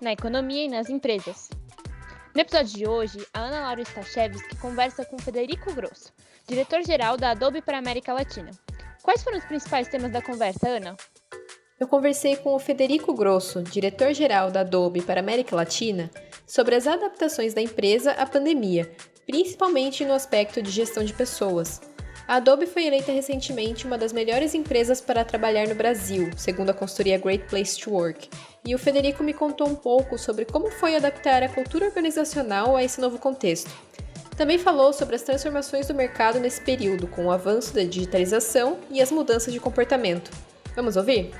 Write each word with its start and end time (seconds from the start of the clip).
na 0.00 0.12
economia 0.12 0.64
e 0.64 0.68
nas 0.68 0.88
empresas. 0.88 1.48
No 2.34 2.40
episódio 2.40 2.76
de 2.76 2.86
hoje, 2.86 3.26
a 3.32 3.40
Ana 3.40 3.60
Laura 3.60 3.82
Stachewski 3.82 4.56
conversa 4.56 5.04
com 5.04 5.18
Federico 5.18 5.72
Grosso, 5.72 6.12
diretor-geral 6.46 7.16
da 7.16 7.30
Adobe 7.30 7.62
para 7.62 7.76
a 7.76 7.80
América 7.80 8.12
Latina. 8.12 8.50
Quais 9.02 9.22
foram 9.22 9.38
os 9.38 9.44
principais 9.44 9.88
temas 9.88 10.12
da 10.12 10.20
conversa, 10.20 10.68
Ana? 10.68 10.96
Eu 11.78 11.86
conversei 11.86 12.36
com 12.36 12.54
o 12.54 12.58
Federico 12.58 13.14
Grosso, 13.14 13.62
diretor-geral 13.62 14.50
da 14.50 14.60
Adobe 14.60 15.02
para 15.02 15.20
a 15.20 15.22
América 15.22 15.54
Latina, 15.54 16.10
sobre 16.46 16.74
as 16.74 16.86
adaptações 16.86 17.54
da 17.54 17.60
empresa 17.60 18.12
à 18.12 18.26
pandemia, 18.26 18.90
principalmente 19.26 20.04
no 20.04 20.12
aspecto 20.12 20.62
de 20.62 20.70
gestão 20.70 21.04
de 21.04 21.12
pessoas. 21.12 21.80
A 22.28 22.36
Adobe 22.36 22.66
foi 22.66 22.84
eleita 22.84 23.12
recentemente 23.12 23.86
uma 23.86 23.96
das 23.96 24.12
melhores 24.12 24.52
empresas 24.52 25.00
para 25.00 25.24
trabalhar 25.24 25.68
no 25.68 25.76
Brasil, 25.76 26.28
segundo 26.36 26.70
a 26.70 26.74
consultoria 26.74 27.18
Great 27.18 27.44
Place 27.44 27.78
to 27.78 27.92
Work. 27.92 28.28
E 28.64 28.74
o 28.74 28.78
Federico 28.78 29.22
me 29.22 29.32
contou 29.32 29.68
um 29.68 29.76
pouco 29.76 30.18
sobre 30.18 30.44
como 30.44 30.68
foi 30.68 30.96
adaptar 30.96 31.44
a 31.44 31.48
cultura 31.48 31.86
organizacional 31.86 32.74
a 32.74 32.82
esse 32.82 33.00
novo 33.00 33.16
contexto. 33.16 33.70
Também 34.36 34.58
falou 34.58 34.92
sobre 34.92 35.14
as 35.14 35.22
transformações 35.22 35.86
do 35.86 35.94
mercado 35.94 36.40
nesse 36.40 36.60
período, 36.60 37.06
com 37.06 37.26
o 37.26 37.30
avanço 37.30 37.72
da 37.72 37.84
digitalização 37.84 38.78
e 38.90 39.00
as 39.00 39.12
mudanças 39.12 39.52
de 39.52 39.60
comportamento. 39.60 40.32
Vamos 40.74 40.96
ouvir? 40.96 41.32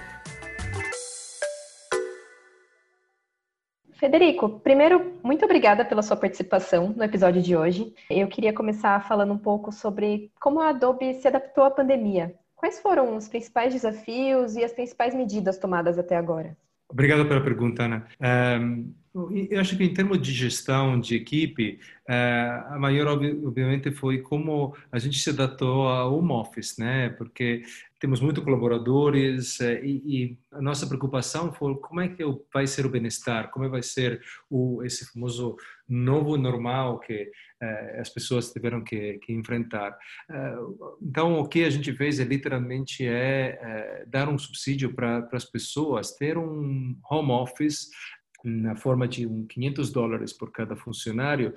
Federico, 3.99 4.61
primeiro, 4.61 5.15
muito 5.23 5.45
obrigada 5.45 5.83
pela 5.83 6.03
sua 6.03 6.17
participação 6.17 6.93
no 6.95 7.03
episódio 7.03 7.41
de 7.41 7.57
hoje. 7.57 7.95
Eu 8.11 8.29
queria 8.29 8.53
começar 8.53 9.07
falando 9.09 9.33
um 9.33 9.39
pouco 9.39 9.73
sobre 9.73 10.31
como 10.39 10.61
a 10.61 10.69
Adobe 10.69 11.15
se 11.15 11.27
adaptou 11.27 11.65
à 11.65 11.71
pandemia. 11.71 12.35
Quais 12.55 12.79
foram 12.79 13.17
os 13.17 13.27
principais 13.27 13.73
desafios 13.73 14.55
e 14.55 14.63
as 14.63 14.73
principais 14.73 15.15
medidas 15.15 15.57
tomadas 15.57 15.99
até 15.99 16.15
agora? 16.15 16.55
Obrigado 16.91 17.27
pela 17.27 17.41
pergunta, 17.41 17.85
Ana. 17.85 18.07
Eu 19.51 19.61
acho 19.61 19.77
que 19.79 19.85
em 19.85 19.95
termos 19.95 20.21
de 20.21 20.31
gestão 20.31 21.01
de 21.01 21.17
equipe, 21.17 21.81
uh, 22.07 22.75
a 22.75 22.79
maior, 22.79 23.09
obviamente, 23.09 23.91
foi 23.91 24.19
como 24.19 24.77
a 24.93 24.99
gente 24.99 25.19
se 25.19 25.31
adaptou 25.31 25.89
ao 25.89 26.19
home 26.19 26.33
office, 26.33 26.77
né? 26.79 27.09
Porque 27.09 27.63
temos 27.99 28.21
muitos 28.21 28.45
colaboradores 28.45 29.59
uh, 29.61 29.85
e, 29.85 30.03
e, 30.07 30.39
a 30.53 30.61
nossa 30.61 30.87
preocupação 30.87 31.53
foi 31.53 31.75
como 31.77 32.01
é 32.01 32.09
que 32.09 32.23
vai 32.53 32.67
ser 32.67 32.87
o 32.87 32.91
bem-estar, 32.91 33.51
como 33.51 33.69
vai 33.69 33.83
ser 33.83 34.21
o, 34.51 34.83
esse 34.83 35.11
famoso 35.13 35.57
novo 35.89 36.37
normal 36.37 36.99
que 37.01 37.31
uh, 37.63 38.01
as 38.01 38.09
pessoas 38.11 38.53
tiveram 38.53 38.83
que, 38.83 39.19
que 39.19 39.33
enfrentar. 39.33 39.97
então, 41.01 41.39
o 41.39 41.49
que 41.49 41.65
a 41.65 41.71
gente 41.71 41.93
fez 41.93 42.19
é 42.21 42.25
literalmente 42.25 43.07
é 43.07 44.05
dar 44.07 44.29
um 44.29 44.39
subsídio 44.39 44.95
para 44.95 45.29
as 45.33 45.45
pessoas 45.45 46.13
ter 46.17 46.37
um 46.37 46.97
home 47.11 47.31
office 47.31 47.89
na 48.47 48.77
forma 48.77 49.09
de 49.09 49.27
um 49.27 49.47
500 49.47 49.91
dólares 49.91 50.33
por 50.33 50.53
cada 50.53 50.77
funcionário, 50.77 51.53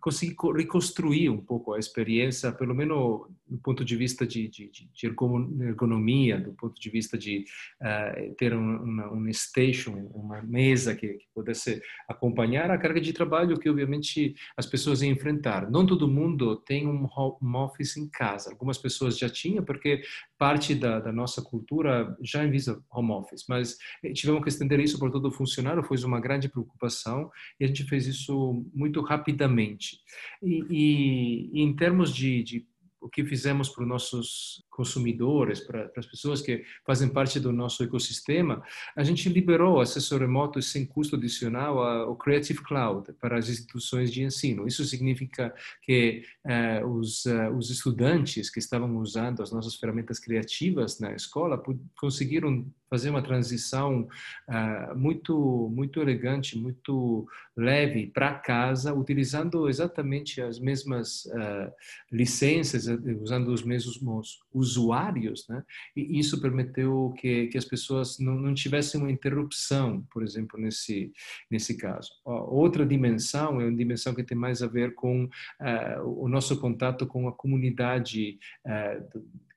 consegui 0.00 0.34
reconstruir 0.56 1.30
um 1.30 1.40
pouco 1.40 1.74
a 1.74 1.78
experiência, 1.78 2.50
pelo 2.50 2.74
menos 2.74 3.28
do 3.46 3.58
ponto 3.58 3.84
de 3.84 3.96
vista 3.96 4.26
de, 4.26 4.48
de, 4.48 4.70
de 4.70 5.06
ergonomia, 5.06 6.40
do 6.40 6.52
ponto 6.54 6.80
de 6.80 6.90
vista 6.90 7.18
de 7.18 7.44
uh, 7.80 8.34
ter 8.36 8.54
um, 8.54 8.82
uma, 8.82 9.12
um 9.12 9.32
station, 9.32 10.10
uma 10.14 10.42
mesa 10.42 10.94
que, 10.94 11.06
que, 11.06 11.26
pudesse 11.34 11.80
acompanhar 12.08 12.70
a 12.70 12.78
carga 12.78 13.00
de 13.00 13.12
trabalho 13.12 13.58
que, 13.58 13.68
obviamente, 13.68 14.34
as 14.56 14.66
pessoas 14.66 15.02
iam 15.02 15.12
enfrentar. 15.12 15.70
Não 15.70 15.84
todo 15.86 16.08
mundo 16.08 16.56
tem 16.56 16.86
um 16.88 17.06
home 17.14 17.56
office 17.56 17.96
em 17.96 18.08
casa. 18.08 18.50
Algumas 18.50 18.78
pessoas 18.78 19.18
já 19.18 19.28
tinham, 19.28 19.62
porque 19.64 20.02
parte 20.38 20.74
da, 20.74 20.98
da 20.98 21.12
nossa 21.12 21.42
cultura 21.42 22.16
já 22.22 22.44
visa 22.46 22.82
home 22.90 23.12
office, 23.12 23.44
mas 23.48 23.76
tivemos 24.14 24.42
que 24.42 24.48
estender 24.48 24.80
isso 24.80 24.98
para 24.98 25.10
todo 25.10 25.30
funcionário, 25.30 25.84
foi 25.84 25.96
uma 26.04 26.20
grande 26.20 26.48
preocupação 26.48 27.30
e 27.60 27.64
a 27.64 27.68
gente 27.68 27.84
fez 27.84 28.06
isso 28.06 28.64
muito 28.74 29.02
rapidamente. 29.12 29.98
E, 30.42 30.64
e, 30.70 31.50
e 31.52 31.62
em 31.62 31.74
termos 31.74 32.14
de, 32.14 32.42
de 32.42 32.66
o 33.02 33.08
que 33.08 33.24
fizemos 33.24 33.68
para 33.68 33.82
os 33.82 33.88
nossos 33.88 34.64
consumidores, 34.70 35.58
para, 35.58 35.88
para, 35.88 36.00
as 36.00 36.06
pessoas 36.06 36.40
que 36.40 36.64
fazem 36.86 37.08
parte 37.08 37.40
do 37.40 37.52
nosso 37.52 37.82
ecossistema, 37.82 38.62
a 38.94 39.02
gente 39.02 39.28
liberou 39.28 39.80
acesso 39.80 40.16
remoto 40.16 40.62
sem 40.62 40.86
custo 40.86 41.16
adicional 41.16 41.82
ao 41.82 42.14
Creative 42.16 42.62
Cloud 42.62 43.12
para 43.14 43.36
as 43.36 43.48
instituições 43.48 44.12
de 44.12 44.22
ensino. 44.22 44.68
Isso 44.68 44.84
significa 44.84 45.52
que 45.82 46.24
uh, 46.46 46.86
os, 46.86 47.24
uh, 47.24 47.50
os 47.56 47.70
estudantes 47.70 48.48
que 48.48 48.60
estavam 48.60 48.96
usando 48.98 49.42
as 49.42 49.50
nossas 49.50 49.74
ferramentas 49.74 50.20
criativas 50.20 51.00
na 51.00 51.12
escola 51.12 51.60
conseguiram 51.98 52.64
fazer 52.92 53.08
uma 53.08 53.22
transição 53.22 54.06
uh, 54.46 54.94
muito 54.94 55.70
muito 55.74 55.98
elegante, 55.98 56.58
muito 56.58 57.26
leve 57.56 58.08
para 58.08 58.34
casa, 58.34 58.92
utilizando 58.92 59.66
exatamente 59.66 60.42
as 60.42 60.58
mesmas 60.58 61.24
uh, 61.24 61.72
licenças, 62.12 62.86
usando 63.22 63.48
os 63.48 63.62
mesmos 63.62 64.40
usuários, 64.52 65.48
né? 65.48 65.64
E 65.96 66.18
isso 66.18 66.38
permitiu 66.38 67.14
que, 67.18 67.46
que 67.46 67.56
as 67.56 67.64
pessoas 67.64 68.18
não, 68.18 68.34
não 68.34 68.52
tivessem 68.52 69.00
uma 69.00 69.10
interrupção, 69.10 70.06
por 70.12 70.22
exemplo, 70.22 70.60
nesse 70.60 71.10
nesse 71.50 71.78
caso. 71.78 72.10
Outra 72.26 72.84
dimensão 72.84 73.58
é 73.58 73.64
uma 73.64 73.76
dimensão 73.76 74.14
que 74.14 74.22
tem 74.22 74.36
mais 74.36 74.62
a 74.62 74.66
ver 74.66 74.94
com 74.94 75.24
uh, 75.24 76.22
o 76.22 76.28
nosso 76.28 76.60
contato 76.60 77.06
com 77.06 77.26
a 77.26 77.32
comunidade 77.32 78.38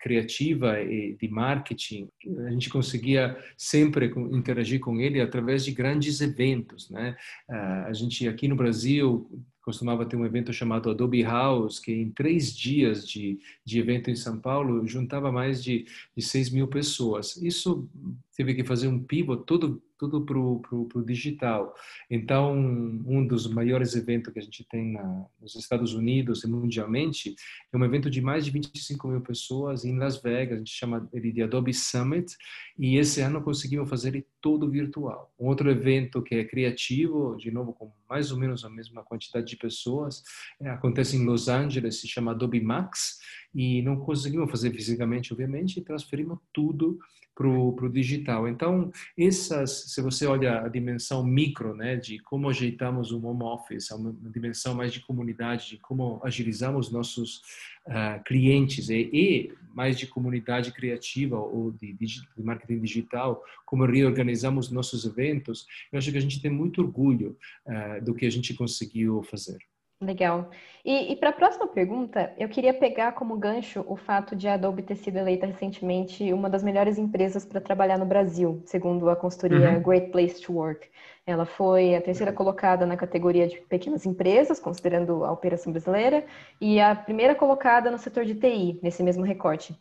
criativa 0.06 0.80
e 0.80 1.16
de 1.20 1.28
marketing, 1.28 2.08
a 2.46 2.52
gente 2.52 2.70
conseguia 2.70 3.36
sempre 3.58 4.14
interagir 4.32 4.80
com 4.80 5.02
ele 5.02 5.20
através 5.20 5.66
de 5.66 5.72
grandes 5.72 6.22
eventos, 6.22 6.92
né? 6.92 7.18
Ah, 7.50 7.86
a 7.88 7.94
gente 7.94 8.28
aqui 8.28 8.48
no 8.48 8.56
Brasil 8.56 9.28
costumava 9.64 10.06
ter 10.06 10.16
um 10.16 10.24
evento 10.24 10.54
chamado 10.54 10.92
Adobe 10.92 11.24
House, 11.24 11.80
que 11.80 11.92
em 11.92 12.12
três 12.12 12.56
dias 12.56 13.08
de, 13.08 13.40
de 13.66 13.80
evento 13.80 14.12
em 14.12 14.16
São 14.16 14.40
Paulo 14.40 14.86
juntava 14.86 15.32
mais 15.32 15.64
de, 15.64 15.88
de 16.16 16.24
6 16.24 16.52
mil 16.52 16.68
pessoas. 16.68 17.36
Isso 17.38 17.90
teve 18.38 18.54
que 18.54 18.64
fazer 18.64 18.88
um 18.88 19.00
pivot 19.00 19.44
todo 19.44 19.82
tudo 19.98 20.26
para 20.26 20.38
o 20.38 21.04
digital. 21.06 21.74
Então, 22.10 22.54
um 22.56 23.26
dos 23.26 23.48
maiores 23.48 23.96
eventos 23.96 24.34
que 24.34 24.40
a 24.40 24.42
gente 24.42 24.64
tem 24.66 24.94
na, 24.94 25.26
nos 25.42 25.56
Estados 25.56 25.94
Unidos 25.94 26.44
e 26.44 26.48
mundialmente 26.48 27.36
é 27.72 27.78
um 27.78 27.86
evento 27.86 28.10
de 28.10 28.22
mais 28.22 28.46
de 28.46 28.52
25 28.52 29.08
mil 29.08 29.22
pessoas 29.22 29.86
em 29.86 29.98
Las 29.98 30.22
Vegas, 30.22 30.56
a 30.56 30.58
gente 30.58 30.72
chama 30.72 31.08
ele 31.14 31.32
de 31.32 31.42
Adobe 31.42 31.74
Summit, 31.74 32.36
e 32.78 32.98
esse 32.98 33.22
ano 33.22 33.42
conseguimos 33.42 33.90
fazer 33.90 34.10
ele 34.10 34.28
todo 34.42 34.70
virtual. 34.70 35.34
Um 35.40 35.48
outro 35.48 35.70
evento 35.70 36.22
que 36.22 36.36
é 36.36 36.46
criativo, 36.46 37.36
de 37.38 37.52
novo, 37.52 37.74
com 37.74 37.92
mais 38.10 38.32
ou 38.32 38.38
menos 38.38 38.64
a 38.64 38.70
mesma 38.70 39.04
quantidade 39.04 39.48
de 39.48 39.58
pessoas, 39.58 40.24
é, 40.62 40.70
acontece 40.70 41.18
em 41.18 41.26
Los 41.26 41.48
Angeles, 41.48 42.00
se 42.00 42.08
chama 42.08 42.32
Adobe 42.32 42.62
Max, 42.62 43.20
e 43.55 43.81
não 43.81 43.96
conseguimos 43.96 44.52
fazer 44.52 44.72
fisicamente, 44.72 45.31
obviamente, 45.31 45.79
e 45.79 45.81
transferimos 45.81 46.40
tudo 46.53 46.99
para 47.35 47.47
o 47.49 47.90
digital. 47.90 48.47
Então, 48.47 48.91
essas, 49.17 49.91
se 49.91 50.02
você 50.02 50.25
olha 50.25 50.61
a 50.61 50.69
dimensão 50.69 51.23
micro, 51.23 51.75
né, 51.75 51.97
de 51.97 52.17
como 52.19 52.49
ajeitamos 52.49 53.11
o 53.11 53.25
home 53.25 53.43
office, 53.43 53.91
uma, 53.91 54.11
uma 54.11 54.29
dimensão 54.29 54.73
mais 54.73 54.93
de 54.93 55.02
comunidade, 55.02 55.69
de 55.69 55.78
como 55.78 56.22
agilizamos 56.23 56.90
nossos 56.90 57.41
uh, 57.87 58.23
clientes 58.25 58.90
e, 58.90 59.09
e, 59.11 59.53
mais 59.73 59.99
de 59.99 60.07
comunidade 60.07 60.72
criativa 60.72 61.37
ou 61.37 61.72
de, 61.72 61.91
de, 61.93 62.22
marketing 62.37 62.79
digital, 62.79 63.43
como 63.66 63.85
reorganizamos 63.85 64.72
nossos 64.72 65.05
eventos, 65.05 65.67
eu 65.91 65.99
acho 65.99 66.11
que 66.11 66.17
a 66.17 66.22
gente 66.22 66.41
tem 66.41 66.52
muito 66.52 66.81
orgulho 66.81 67.37
uh, 67.66 68.03
do 68.03 68.16
que 68.16 68.25
a 68.25 68.31
gente 68.31 68.53
conseguiu 68.53 69.22
fazer. 69.23 69.57
Legal. 70.05 70.49
E, 70.84 71.11
e 71.11 71.16
para 71.16 71.29
a 71.29 71.34
próxima 71.34 71.67
pergunta, 71.67 72.31
eu 72.37 72.47
queria 72.47 72.73
pegar 72.73 73.13
como 73.13 73.35
gancho 73.37 73.84
o 73.87 73.96
fato 73.96 74.35
de 74.35 74.47
a 74.47 74.53
Adobe 74.53 74.84
ter 74.84 74.96
sido 74.96 75.17
eleita 75.17 75.47
recentemente 75.47 76.31
uma 76.31 76.47
das 76.47 76.63
melhores 76.63 76.99
empresas 76.99 77.43
para 77.43 77.59
trabalhar 77.59 77.97
no 77.97 78.05
Brasil, 78.05 78.61
segundo 78.66 79.09
a 79.09 79.16
consultoria 79.16 79.72
uhum. 79.72 79.81
Great 79.81 80.11
Place 80.11 80.40
to 80.41 80.53
Work. 80.53 80.87
Ela 81.25 81.46
foi 81.46 81.96
a 81.96 82.02
terceira 82.02 82.31
colocada 82.31 82.85
na 82.85 82.96
categoria 82.96 83.47
de 83.47 83.57
pequenas 83.61 84.05
empresas, 84.05 84.59
considerando 84.59 85.25
a 85.25 85.31
operação 85.31 85.72
brasileira, 85.72 86.23
e 86.61 86.79
a 86.79 86.93
primeira 86.93 87.34
colocada 87.34 87.90
no 87.90 87.97
setor 87.97 88.23
de 88.23 88.35
TI, 88.35 88.79
nesse 88.84 89.02
mesmo 89.02 89.23
recorte. 89.23 89.75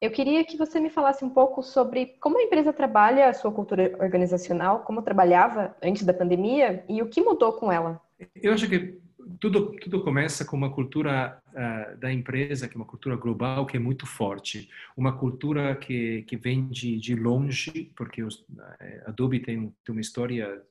Eu 0.00 0.10
queria 0.10 0.44
que 0.44 0.56
você 0.56 0.80
me 0.80 0.90
falasse 0.90 1.24
um 1.24 1.30
pouco 1.30 1.62
sobre 1.62 2.16
como 2.20 2.36
a 2.36 2.42
empresa 2.42 2.72
trabalha 2.72 3.28
a 3.28 3.32
sua 3.32 3.52
cultura 3.52 3.96
organizacional, 4.00 4.80
como 4.80 5.02
trabalhava 5.02 5.76
antes 5.80 6.04
da 6.04 6.12
pandemia 6.12 6.84
e 6.88 7.00
o 7.00 7.08
que 7.08 7.20
mudou 7.20 7.52
com 7.52 7.70
ela. 7.70 8.00
Eu 8.34 8.52
acho 8.52 8.68
que 8.68 9.00
tudo, 9.40 9.72
tudo 9.72 10.00
começa 10.02 10.44
com 10.44 10.56
uma 10.56 10.70
cultura 10.70 11.40
uh, 11.48 11.96
da 11.98 12.12
empresa, 12.12 12.68
que 12.68 12.74
é 12.74 12.76
uma 12.76 12.86
cultura 12.86 13.16
global, 13.16 13.66
que 13.66 13.76
é 13.76 13.80
muito 13.80 14.06
forte. 14.06 14.68
Uma 14.96 15.12
cultura 15.12 15.74
que, 15.76 16.22
que 16.22 16.36
vem 16.36 16.68
de, 16.68 16.98
de 16.98 17.14
longe, 17.14 17.90
porque 17.96 18.22
os, 18.22 18.44
a 19.04 19.10
Adobe 19.10 19.40
tem, 19.40 19.72
tem 19.84 19.92
uma 19.94 20.00
história 20.00 20.62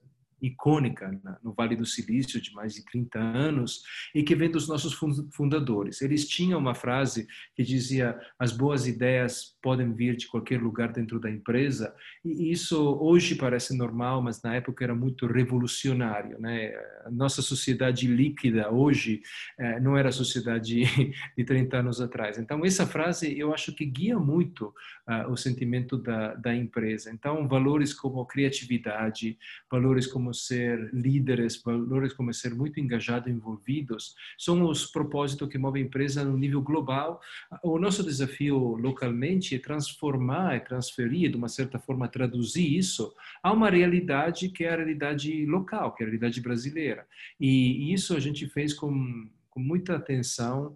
icônica 0.41 1.19
no 1.43 1.53
Vale 1.53 1.75
do 1.75 1.85
Silício 1.85 2.41
de 2.41 2.53
mais 2.53 2.73
de 2.73 2.85
30 2.85 3.19
anos 3.19 3.81
e 4.13 4.23
que 4.23 4.35
vem 4.35 4.49
dos 4.49 4.67
nossos 4.67 4.93
fundadores. 5.31 6.01
Eles 6.01 6.27
tinham 6.27 6.59
uma 6.59 6.75
frase 6.75 7.27
que 7.55 7.63
dizia: 7.63 8.19
as 8.39 8.51
boas 8.51 8.87
ideias 8.87 9.57
podem 9.61 9.93
vir 9.93 10.15
de 10.15 10.27
qualquer 10.27 10.61
lugar 10.61 10.91
dentro 10.91 11.19
da 11.19 11.29
empresa. 11.29 11.93
E 12.23 12.51
isso 12.51 12.97
hoje 12.99 13.35
parece 13.35 13.75
normal, 13.75 14.21
mas 14.21 14.41
na 14.41 14.55
época 14.55 14.83
era 14.83 14.95
muito 14.95 15.25
revolucionário, 15.27 16.39
né? 16.39 16.73
A 17.05 17.11
nossa 17.11 17.41
sociedade 17.41 18.07
líquida 18.07 18.71
hoje 18.71 19.21
eh, 19.57 19.79
não 19.79 19.97
era 19.97 20.09
a 20.09 20.11
sociedade 20.11 20.83
de 21.37 21.43
30 21.43 21.77
anos 21.77 22.01
atrás. 22.01 22.37
Então 22.37 22.65
essa 22.65 22.85
frase 22.85 23.37
eu 23.37 23.53
acho 23.53 23.73
que 23.73 23.85
guia 23.85 24.19
muito 24.19 24.73
uh, 25.07 25.31
o 25.31 25.37
sentimento 25.37 25.97
da, 25.97 26.35
da 26.35 26.55
empresa. 26.55 27.11
Então 27.11 27.47
valores 27.47 27.93
como 27.93 28.25
criatividade, 28.25 29.37
valores 29.69 30.07
como 30.07 30.26
como 30.27 30.33
ser 30.33 30.89
líderes, 30.93 31.61
valores 31.61 32.11
como 32.11 32.33
ser 32.33 32.53
muito 32.53 32.79
engajados, 32.79 33.31
envolvidos, 33.31 34.13
são 34.37 34.63
os 34.63 34.85
propósitos 34.85 35.47
que 35.47 35.57
movem 35.57 35.83
a 35.83 35.85
empresa 35.85 36.23
no 36.25 36.37
nível 36.37 36.61
global. 36.61 37.21
O 37.63 37.79
nosso 37.79 38.03
desafio 38.03 38.57
localmente 38.75 39.55
é 39.55 39.59
transformar, 39.59 40.55
é 40.55 40.59
transferir, 40.59 41.31
de 41.31 41.37
uma 41.37 41.47
certa 41.47 41.79
forma, 41.79 42.09
traduzir 42.09 42.77
isso 42.77 43.13
a 43.41 43.53
uma 43.53 43.69
realidade 43.69 44.49
que 44.49 44.65
é 44.65 44.73
a 44.73 44.75
realidade 44.75 45.45
local, 45.45 45.95
que 45.95 46.03
é 46.03 46.05
a 46.05 46.09
realidade 46.09 46.41
brasileira. 46.41 47.07
E 47.39 47.93
isso 47.93 48.13
a 48.13 48.19
gente 48.19 48.47
fez 48.49 48.73
com, 48.73 49.29
com 49.49 49.61
muita 49.61 49.95
atenção 49.95 50.75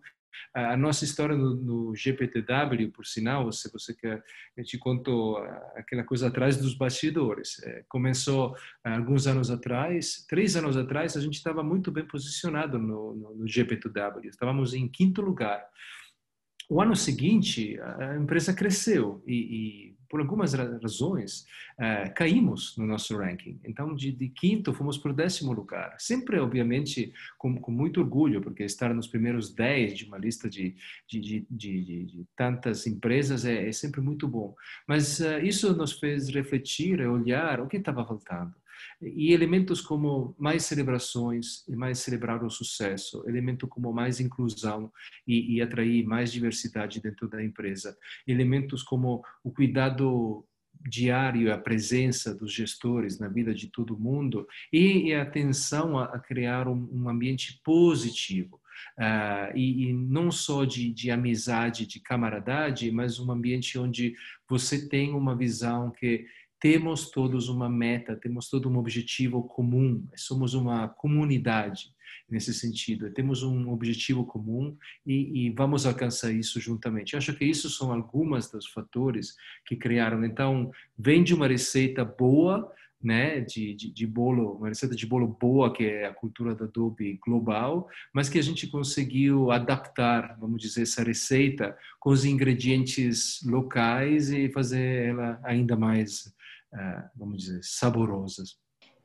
a 0.54 0.76
nossa 0.78 1.04
história 1.04 1.36
no, 1.36 1.94
GPTW, 1.96 2.92
por 2.92 3.06
sinal, 3.06 3.52
se 3.52 3.72
você 3.72 3.94
quer, 3.94 4.24
eu 4.56 4.64
te 4.64 4.78
conto 4.78 5.38
aquela 5.76 6.04
coisa 6.04 6.28
atrás 6.28 6.58
dos 6.58 6.74
bastidores. 6.74 7.62
É, 7.64 7.84
começou 7.88 8.56
alguns 8.84 9.28
anos 9.28 9.50
atrás, 9.50 10.26
três 10.28 10.56
anos 10.56 10.78
atrás, 10.78 11.16
a 11.16 11.22
gente 11.22 11.36
estava 11.36 11.64
muito 11.64 11.92
bem 11.92 12.06
posicionado 12.06 12.78
no, 12.78 13.16
no, 13.16 13.36
no 13.36 13.48
GPTW. 13.48 14.30
Estávamos 14.30 14.74
em 14.74 14.88
quinto 14.88 15.22
lugar. 15.22 15.66
O 16.70 16.82
ano 16.82 16.96
seguinte, 16.96 17.78
a 17.82 18.16
empresa 18.16 18.54
cresceu 18.54 19.22
e, 19.28 19.36
e 19.36 20.01
por 20.12 20.20
algumas 20.20 20.54
razões, 20.54 21.46
uh, 21.80 22.14
caímos 22.14 22.76
no 22.78 22.86
nosso 22.86 23.18
ranking. 23.18 23.58
Então, 23.64 23.96
de, 23.96 24.12
de, 24.12 24.28
quinto, 24.28 24.74
fomos 24.74 24.98
para 24.98 25.12
o 25.12 25.16
décimo 25.16 25.54
lugar. 25.54 25.96
Sempre, 25.98 26.38
obviamente, 26.38 27.14
com, 27.38 27.56
com, 27.56 27.72
muito 27.72 28.02
orgulho, 28.02 28.42
porque 28.42 28.64
estar 28.64 28.94
nos 28.94 29.08
primeiros 29.08 29.54
dez 29.54 29.98
de 29.98 30.04
uma 30.04 30.18
lista 30.18 30.50
de, 30.50 30.76
de, 31.08 31.48
de 31.50 32.26
tantas 32.36 32.86
empresas 32.86 33.46
é, 33.46 33.70
é, 33.70 33.72
sempre 33.72 34.02
muito 34.02 34.28
bom. 34.28 34.54
Mas 34.86 35.22
uh, 35.22 35.40
isso 35.42 35.74
nos 35.74 35.94
fez 35.94 36.28
refletir 36.28 37.00
e 37.00 37.08
olhar 37.08 37.62
o 37.62 37.68
que 37.68 37.78
estava 37.78 38.06
faltando. 38.06 38.54
E 39.02 39.34
elementos 39.34 39.82
como 39.82 40.36
mais 40.38 40.64
celebrações 40.66 41.68
e 41.68 41.76
mais 41.76 42.00
celebrar 42.00 42.44
o 42.44 42.50
sucesso, 42.50 43.24
elemento 43.28 43.68
como 43.68 43.92
mais 43.92 44.20
inclusão 44.20 44.92
e, 45.28 45.56
e 45.56 45.62
atrair 45.62 46.06
mais 46.06 46.32
diversidade 46.32 47.02
dentro 47.02 47.28
da 47.28 47.44
empresa, 47.44 47.98
elementos 48.28 48.84
como 48.84 49.24
o 49.44 49.52
cuidado 49.52 50.46
diário, 50.88 51.54
a 51.54 51.58
presença 51.58 52.34
dos 52.34 52.54
gestores 52.54 53.20
na 53.20 53.28
vida 53.28 53.54
de 53.54 53.68
todo 53.68 54.00
mundo 54.00 54.48
e 54.72 55.14
a 55.14 55.22
atenção 55.22 55.98
a, 55.98 56.20
criar 56.20 56.68
um, 56.68 57.08
ambiente 57.08 57.60
positivo. 57.64 58.60
Uh, 58.98 59.56
e, 59.56 59.90
e, 59.90 59.94
não 59.94 60.32
só 60.32 60.66
de, 60.66 60.92
de 60.92 61.12
amizade, 61.12 61.86
de 61.86 62.00
camaradagem, 62.00 62.92
mas 62.92 63.20
um 63.20 63.32
ambiente 63.32 63.78
onde 63.78 64.16
você 64.50 64.90
tem 64.90 65.14
uma 65.14 65.36
visão 65.36 65.92
que 65.92 66.26
temos 66.62 67.10
todos 67.10 67.50
uma 67.50 67.68
meta, 67.68 68.16
temos 68.16 68.48
todo 68.48 68.70
um 68.70 68.78
objetivo 68.78 69.44
comum, 69.44 70.06
somos 70.16 70.54
uma 70.54 70.88
comunidade 70.88 71.92
nesse 72.30 72.54
sentido, 72.54 73.12
temos 73.12 73.42
um 73.42 73.72
objetivo 73.72 74.24
comum 74.24 74.78
e, 75.04 75.48
e, 75.48 75.50
vamos 75.50 75.88
alcançar 75.88 76.32
isso 76.32 76.60
juntamente. 76.62 77.18
Acho 77.18 77.34
que 77.34 77.44
isso 77.44 77.68
são 77.68 77.92
algumas 77.92 78.50
dos 78.50 78.68
fatores 78.68 79.36
que 79.66 79.76
criaram. 79.76 80.24
Então, 80.24 80.72
vem 80.98 81.24
de 81.24 81.34
uma 81.34 81.48
receita 81.48 82.06
boa, 82.06 82.72
né, 83.04 83.42
de, 83.42 83.74
de, 83.74 83.92
de, 83.92 84.06
bolo, 84.06 84.58
uma 84.58 84.70
receita 84.70 84.96
de 84.96 85.08
bolo 85.08 85.28
boa, 85.28 85.74
que 85.74 85.84
é 85.84 86.06
a 86.06 86.14
cultura 86.14 86.54
da 86.54 86.66
Adobe 86.66 87.20
global, 87.26 87.90
mas 88.14 88.30
que 88.30 88.38
a 88.38 88.44
gente 88.44 88.68
conseguiu 88.68 89.50
adaptar, 89.50 90.38
vamos 90.40 90.62
dizer, 90.62 90.84
essa 90.84 91.04
receita 91.04 91.76
com 92.00 92.12
os 92.12 92.24
ingredientes 92.24 93.42
locais 93.44 94.30
e 94.30 94.48
fazer 94.50 95.08
ela 95.08 95.40
ainda 95.44 95.76
mais 95.76 96.32
vamos 97.16 97.38
dizer, 97.40 97.60
saborosas. 97.64 98.60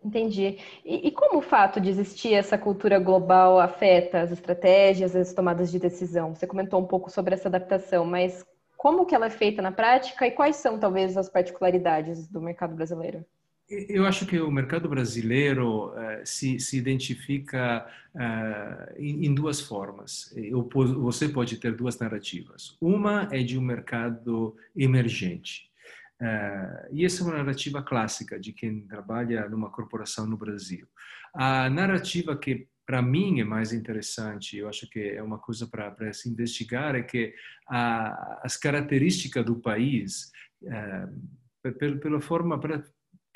Entendi. 0.05 0.59
E, 0.85 1.09
e, 1.09 1.11
como 1.11 1.39
o 1.39 1.43
fato 1.43 1.81
de 1.81 1.91
existir 1.91 2.33
essa 2.33 2.57
cultura 2.57 2.99
global 2.99 3.59
afeta 3.59 4.21
as 4.21 4.31
estratégias, 4.31 5.17
as 5.17 5.33
tomadas 5.33 5.71
de 5.71 5.79
decisão? 5.79 6.35
Você 6.35 6.47
comentou 6.47 6.81
um 6.81 6.87
pouco 6.87 7.11
sobre 7.11 7.35
essa 7.35 7.49
adaptação, 7.49 8.05
mas 8.05 8.45
como 8.77 9.05
que 9.05 9.15
ela 9.15 9.27
é 9.27 9.31
feita 9.31 9.61
na 9.61 9.73
prática 9.73 10.27
e 10.27 10.31
quais 10.31 10.57
são 10.57 10.79
talvez 10.79 11.17
as 11.17 11.29
particularidades 11.29 12.29
do 12.29 12.41
mercado 12.41 12.77
brasileiro? 12.77 13.25
Eu 13.69 14.07
acho 14.07 14.27
que 14.27 14.39
o 14.39 14.49
mercado 14.49 14.89
brasileiro 14.89 15.89
uh, 15.89 16.25
se, 16.25 16.61
se, 16.61 16.79
identifica 16.79 17.85
uh, 18.15 18.95
em, 18.97 19.27
em, 19.27 19.35
duas 19.35 19.61
formas. 19.61 20.33
Eu, 20.37 20.69
você 21.01 21.29
pode 21.29 21.57
ter 21.57 21.75
duas 21.75 21.99
narrativas. 21.99 22.77
Uma 22.81 23.29
é 23.33 23.43
de 23.43 23.59
um 23.59 23.63
mercado 23.63 24.57
emergente. 24.77 25.69
Uh, 26.21 26.89
e 26.93 27.05
essa 27.05 27.23
é 27.23 27.27
uma 27.27 27.37
narrativa 27.37 27.83
clássica 27.83 28.41
de 28.41 28.53
quem 28.53 28.87
trabalha 28.87 29.49
numa 29.49 29.71
corporação 29.71 30.27
no 30.27 30.37
Brasil. 30.37 30.87
A 31.35 31.69
narrativa 31.69 32.37
que 32.37 32.69
para 32.87 33.03
mim 33.03 33.41
é 33.41 33.45
mais 33.45 33.73
interessante, 33.73 34.57
eu 34.57 34.69
acho 34.69 34.89
que 34.89 35.01
é 35.01 35.23
uma 35.23 35.39
coisa 35.39 35.67
para 35.67 36.13
se 36.13 36.31
investigar, 36.31 36.95
é 36.95 37.03
que 37.03 37.35
a, 37.69 38.41
as 38.45 38.57
características 38.57 39.45
do 39.45 39.57
país, 39.57 40.31
uh, 40.63 41.73
pela, 42.01 42.21
forma, 42.21 42.61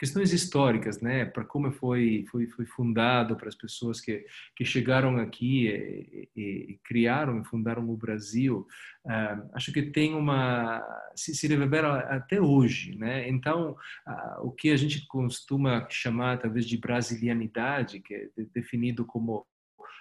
questões 0.01 0.33
históricas, 0.33 0.99
né, 1.03 1.27
para 1.27 1.45
como 1.45 1.71
foi 1.71 2.25
foi 2.31 2.47
foi 2.47 2.65
fundado, 2.65 3.37
para 3.37 3.49
as 3.49 3.55
pessoas 3.55 4.01
que 4.01 4.25
que 4.57 4.65
chegaram 4.65 5.19
aqui 5.19 5.67
e, 5.69 6.29
e, 6.35 6.43
e 6.71 6.81
criaram 6.83 7.39
e 7.39 7.45
fundaram 7.45 7.87
o 7.91 7.97
Brasil, 7.99 8.67
uh, 9.05 9.51
acho 9.53 9.71
que 9.71 9.83
tem 9.83 10.15
uma 10.15 10.83
se, 11.15 11.35
se 11.35 11.47
reverbera 11.47 11.99
até 12.17 12.41
hoje, 12.41 12.97
né? 12.97 13.29
Então, 13.29 13.77
uh, 14.09 14.47
o 14.47 14.51
que 14.51 14.71
a 14.71 14.77
gente 14.77 15.07
costuma 15.07 15.87
chamar 15.91 16.39
talvez 16.39 16.65
de 16.65 16.79
brasilianidade, 16.79 18.01
que 18.01 18.15
é 18.15 18.29
definido 18.55 19.05
como 19.05 19.47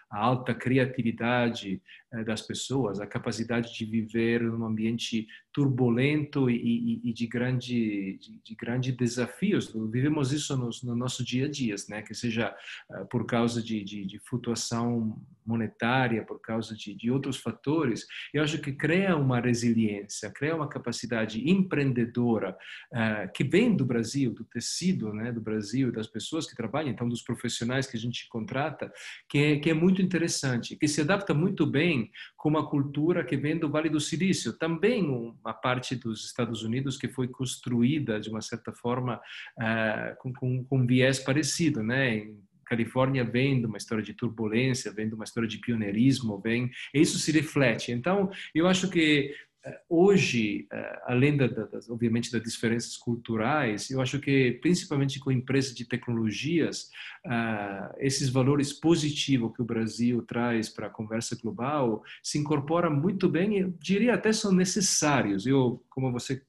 a 0.10 0.18
alta 0.18 0.54
criatividade 0.54 1.82
eh, 2.12 2.24
das 2.24 2.42
pessoas, 2.42 3.00
a 3.00 3.06
capacidade 3.06 3.74
de 3.74 3.86
viver 3.86 4.42
num 4.42 4.66
ambiente 4.66 5.28
turbulento 5.54 6.50
e, 6.50 6.56
e, 6.56 7.10
e 7.10 7.14
de 7.14 7.28
grande 7.28 8.18
de, 8.18 8.40
de 8.44 8.56
grandes 8.56 8.96
desafios. 8.96 9.74
Vivemos 9.92 10.32
isso 10.32 10.56
no, 10.56 10.70
no, 10.84 10.96
nosso 10.96 11.24
dia 11.24 11.46
a 11.46 11.50
dia, 11.50 11.76
né? 11.90 12.02
Que 12.02 12.14
seja 12.14 12.56
uh, 12.90 13.06
por 13.08 13.26
causa 13.26 13.62
de, 13.62 13.84
de, 13.84 14.06
de, 14.06 14.20
flutuação 14.20 15.22
monetária, 15.46 16.24
por 16.24 16.40
causa 16.40 16.76
de, 16.76 16.94
de 16.94 17.10
outros 17.10 17.38
fatores. 17.38 18.06
Eu 18.34 18.44
acho 18.44 18.60
que 18.60 18.72
cria 18.72 19.16
uma 19.16 19.40
resiliência, 19.40 20.32
cria 20.32 20.56
uma 20.56 20.70
capacidade 20.70 21.50
empreendedora 21.50 22.56
uh, 22.94 23.32
que 23.34 23.44
vem 23.44 23.76
do 23.76 23.86
Brasil, 23.86 24.34
do 24.34 24.44
tecido, 24.44 25.14
né? 25.14 25.32
Do 25.32 25.42
Brasil, 25.42 25.92
das 25.92 26.08
pessoas 26.08 26.48
que 26.48 26.56
trabalham, 26.56 26.90
então 26.90 27.10
dos 27.10 27.22
profissionais 27.22 27.88
que 27.88 27.98
a 27.98 28.00
gente 28.00 28.28
contrata, 28.30 28.92
que 29.28 29.38
é, 29.38 29.60
que 29.60 29.70
é 29.70 29.74
muito 29.74 29.99
interessante, 30.02 30.76
que 30.76 30.88
se 30.88 31.02
adapta 31.02 31.34
muito 31.34 31.66
bem 31.66 32.12
com 32.38 32.50
uma 32.50 32.68
cultura 32.68 33.24
que 33.24 33.38
vem 33.38 33.58
do 33.58 33.70
Vale 33.70 33.90
do 33.90 34.00
Silício, 34.00 34.54
também 34.54 35.04
uma 35.04 35.54
parte 35.54 35.96
dos 35.96 36.26
Estados 36.26 36.64
Unidos 36.64 36.98
que 36.98 37.08
foi 37.08 37.28
construída 37.28 38.20
de 38.20 38.30
uma 38.30 38.42
certa 38.42 38.72
forma 38.72 39.16
uh, 39.58 40.16
com, 40.20 40.34
com, 40.34 40.64
com 40.64 40.78
um 40.80 40.86
viés 40.86 41.20
parecido, 41.20 41.84
né? 41.84 42.18
Em 42.18 42.50
Califórnia 42.70 43.24
vem 43.24 43.60
de 43.60 43.66
uma 43.66 43.78
história 43.78 44.04
de 44.04 44.14
turbulência, 44.14 44.94
vem 44.94 45.10
de 45.10 45.16
uma 45.16 45.24
história 45.24 45.50
de 45.50 45.58
pioneirismo, 45.58 46.40
vem, 46.40 46.70
isso 46.94 47.18
se 47.18 47.32
reflete. 47.32 47.92
Então, 47.92 48.30
eu 48.54 48.68
acho 48.68 48.90
que 48.90 49.34
hoje, 49.90 50.68
além 51.04 51.36
da, 51.36 51.48
das, 51.48 51.90
obviamente 51.90 52.32
das 52.32 52.42
diferenças 52.42 52.96
culturais, 52.98 53.90
eu 53.90 54.02
acho 54.02 54.20
que 54.20 54.54
principalmente 54.62 55.20
com 55.20 55.32
empresas 55.32 55.76
de 55.76 55.86
tecnologias, 55.86 56.90
esses 57.98 58.30
valores 58.30 58.72
positivos 58.72 59.54
que 59.56 59.62
o 59.62 59.66
Brasil 59.66 60.22
traz 60.22 60.70
para 60.70 60.88
a 60.88 60.92
conversa 60.92 61.38
global 61.42 62.04
se 62.24 62.38
incorporam 62.38 62.92
muito 62.96 63.28
bem 63.28 63.60
e 63.60 63.74
diria 63.80 64.14
até 64.14 64.32
são 64.32 64.52
necessários. 64.52 65.46
Eu, 65.46 65.84
como 65.90 66.12
você 66.12 66.42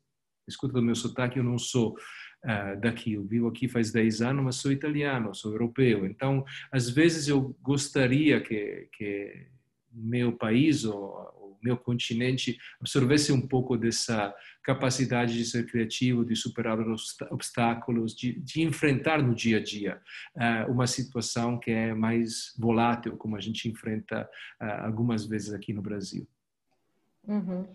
escuta 0.49 0.75
do 0.75 0.83
meu 0.83 0.95
sotaque, 0.95 1.39
eu 1.39 1.45
não 1.45 1.59
sou 1.59 1.97
uh, 2.45 2.81
daqui. 2.81 3.15
Eu 3.15 3.25
vivo 3.25 3.49
aqui 3.49 3.69
faz 3.69 3.91
10 3.91 4.23
anos, 4.23 4.45
mas 4.45 4.57
sou 4.57 4.73
italiano, 4.73 5.35
sou 5.35 5.53
europeu. 5.53 6.07
Então, 6.07 6.45
às 6.71 6.91
vezes 6.91 7.29
eu 7.29 7.57
gostaria 7.63 8.41
que, 8.41 8.89
que 8.93 9.47
meu 9.93 10.33
país 10.33 10.85
ou 10.85 11.40
meu 11.63 11.77
continente 11.77 12.59
absorvesse 12.81 13.33
um 13.33 13.41
pouco 13.41 13.77
dessa 13.77 14.35
capacidade 14.63 15.37
de 15.37 15.45
ser 15.45 15.67
criativo, 15.67 16.25
de 16.25 16.37
superar 16.37 16.79
os 16.81 17.17
obstáculos, 17.31 18.15
de, 18.15 18.39
de 18.41 18.63
enfrentar 18.63 19.23
no 19.23 19.35
dia 19.35 19.59
a 19.59 19.63
dia 19.63 20.01
uh, 20.37 20.71
uma 20.71 20.87
situação 20.87 21.59
que 21.59 21.71
é 21.71 21.95
mais 21.95 22.55
volátil, 22.59 23.17
como 23.17 23.37
a 23.37 23.41
gente 23.41 23.69
enfrenta 23.69 24.29
uh, 24.61 24.87
algumas 24.87 25.27
vezes 25.27 25.53
aqui 25.53 25.73
no 25.73 25.83
Brasil. 25.83 26.27
Uhum. 27.27 27.67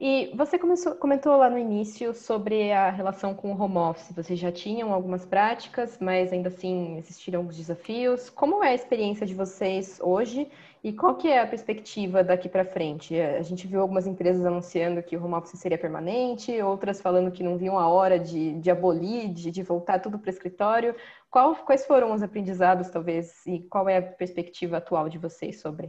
E 0.00 0.30
você 0.36 0.56
começou, 0.56 0.94
comentou 0.94 1.36
lá 1.36 1.50
no 1.50 1.58
início 1.58 2.14
sobre 2.14 2.70
a 2.70 2.88
relação 2.88 3.34
com 3.34 3.52
o 3.52 3.60
home 3.60 3.78
office. 3.78 4.12
Vocês 4.12 4.38
já 4.38 4.52
tinham 4.52 4.92
algumas 4.92 5.26
práticas, 5.26 5.98
mas 6.00 6.32
ainda 6.32 6.50
assim 6.50 6.96
existiram 6.98 7.40
alguns 7.40 7.56
desafios. 7.56 8.30
Como 8.30 8.62
é 8.62 8.68
a 8.68 8.74
experiência 8.74 9.26
de 9.26 9.34
vocês 9.34 9.98
hoje 10.00 10.48
e 10.84 10.92
qual 10.92 11.16
que 11.16 11.26
é 11.26 11.40
a 11.40 11.46
perspectiva 11.48 12.22
daqui 12.22 12.48
para 12.48 12.64
frente? 12.64 13.18
A 13.18 13.42
gente 13.42 13.66
viu 13.66 13.80
algumas 13.80 14.06
empresas 14.06 14.46
anunciando 14.46 15.02
que 15.02 15.16
o 15.16 15.24
home 15.24 15.34
office 15.34 15.58
seria 15.58 15.76
permanente, 15.76 16.62
outras 16.62 17.00
falando 17.00 17.32
que 17.32 17.42
não 17.42 17.58
viam 17.58 17.76
a 17.76 17.88
hora 17.88 18.20
de, 18.20 18.54
de 18.60 18.70
abolir, 18.70 19.32
de, 19.32 19.50
de 19.50 19.62
voltar 19.64 19.98
tudo 19.98 20.16
para 20.16 20.28
o 20.28 20.30
escritório. 20.30 20.94
Qual, 21.28 21.56
quais 21.56 21.84
foram 21.84 22.12
os 22.12 22.22
aprendizados, 22.22 22.88
talvez, 22.88 23.44
e 23.44 23.58
qual 23.64 23.88
é 23.88 23.96
a 23.96 24.02
perspectiva 24.02 24.76
atual 24.76 25.08
de 25.08 25.18
vocês 25.18 25.60
sobre? 25.60 25.88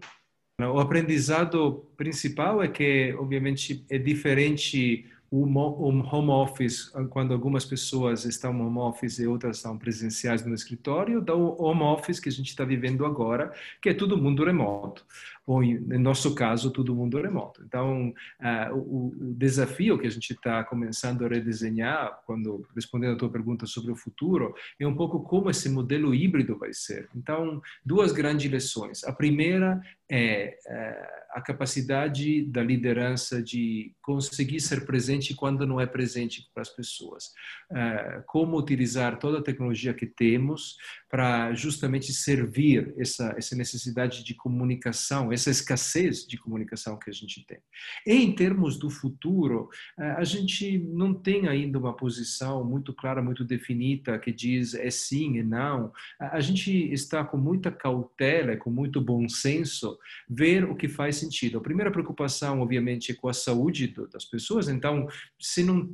O 0.67 0.79
aprendizado 0.79 1.85
principal 1.95 2.61
é 2.61 2.67
que, 2.67 3.15
obviamente, 3.17 3.85
é 3.89 3.97
diferente 3.97 5.05
o 5.31 5.43
home 5.45 6.31
office, 6.31 6.91
quando 7.09 7.33
algumas 7.33 7.65
pessoas 7.65 8.25
estão 8.25 8.51
no 8.51 8.67
home 8.67 8.79
office 8.79 9.19
e 9.19 9.27
outras 9.27 9.57
estão 9.57 9.77
presenciais 9.77 10.45
no 10.45 10.53
escritório, 10.53 11.21
do 11.21 11.61
home 11.61 11.83
office 11.83 12.19
que 12.19 12.29
a 12.29 12.31
gente 12.31 12.49
está 12.49 12.65
vivendo 12.65 13.05
agora, 13.05 13.53
que 13.81 13.89
é 13.89 13.93
todo 13.93 14.17
mundo 14.17 14.43
remoto 14.43 15.05
ou, 15.49 15.63
no 15.63 15.97
nosso 15.97 16.35
caso, 16.35 16.69
todo 16.69 16.95
mundo 16.95 17.19
remoto. 17.19 17.63
Então, 17.65 18.13
uh, 18.39 18.75
o, 18.75 19.07
o, 19.07 19.33
desafio 19.33 19.97
que 19.97 20.05
a 20.05 20.09
gente 20.11 20.31
está 20.31 20.63
começando 20.63 21.25
a 21.25 21.27
redesenhar, 21.27 22.21
quando 22.27 22.67
respondendo 22.75 23.13
a 23.13 23.17
tua 23.17 23.31
pergunta 23.31 23.65
sobre 23.65 23.91
o 23.91 23.95
futuro, 23.95 24.53
é 24.79 24.85
um 24.85 24.95
pouco 24.95 25.23
como 25.23 25.49
esse 25.49 25.67
modelo 25.67 26.13
híbrido 26.13 26.55
vai 26.55 26.71
ser. 26.71 27.09
Então, 27.15 27.59
duas 27.83 28.11
grandes 28.11 28.51
lições. 28.51 29.03
A 29.03 29.11
primeira 29.11 29.81
é 30.07 30.55
uh, 30.67 31.19
a 31.31 31.41
capacidade 31.41 32.43
da 32.45 32.61
liderança 32.61 33.41
de 33.41 33.91
conseguir 34.03 34.59
ser 34.59 34.85
presente 34.85 35.18
quando 35.35 35.65
não 35.65 35.79
é 35.79 35.85
presente 35.85 36.49
para 36.53 36.61
as 36.61 36.69
pessoas. 36.69 37.25
Uh, 37.71 38.23
como 38.25 38.57
utilizar 38.57 39.19
toda 39.19 39.39
a 39.39 39.43
tecnologia 39.43 39.93
que 39.93 40.05
temos 40.05 40.77
para 41.09 41.53
justamente 41.55 42.13
servir 42.13 42.93
essa, 42.95 43.33
essa 43.35 43.55
necessidade 43.55 44.23
de 44.23 44.35
comunicação, 44.35 45.33
essa 45.33 45.49
escassez 45.49 46.25
de 46.25 46.37
comunicação 46.37 46.99
que 46.99 47.09
a 47.09 47.13
gente 47.13 47.43
tem. 47.47 47.57
Em 48.05 48.31
termos 48.31 48.77
do 48.77 48.91
futuro, 48.91 49.69
eh, 49.97 50.11
a 50.11 50.23
gente 50.23 50.77
não 50.77 51.13
tem 51.13 51.47
ainda 51.47 51.79
uma 51.79 51.95
posição 51.95 52.63
muito 52.63 52.93
clara, 52.93 53.23
muito 53.23 53.43
definida, 53.43 54.19
que 54.19 54.31
diz 54.31 54.75
é 54.75 54.91
sim 54.91 55.37
e 55.37 55.43
não. 55.43 55.91
A 56.19 56.39
gente 56.39 56.71
está 56.93 57.23
com 57.23 57.37
muita 57.37 57.71
cautela, 57.71 58.55
com 58.55 58.69
muito 58.69 59.01
bom 59.01 59.27
senso, 59.27 59.97
ver 60.29 60.63
o 60.63 60.75
que 60.75 60.87
faz 60.87 61.15
sentido. 61.15 61.57
A 61.57 61.61
primeira 61.61 61.91
preocupação, 61.91 62.61
obviamente, 62.61 63.11
é 63.11 63.15
com 63.15 63.27
a 63.27 63.33
saúde 63.33 63.93
das 64.13 64.25
pessoas, 64.25 64.69
então, 64.69 65.07
se 65.39 65.63
não, 65.63 65.89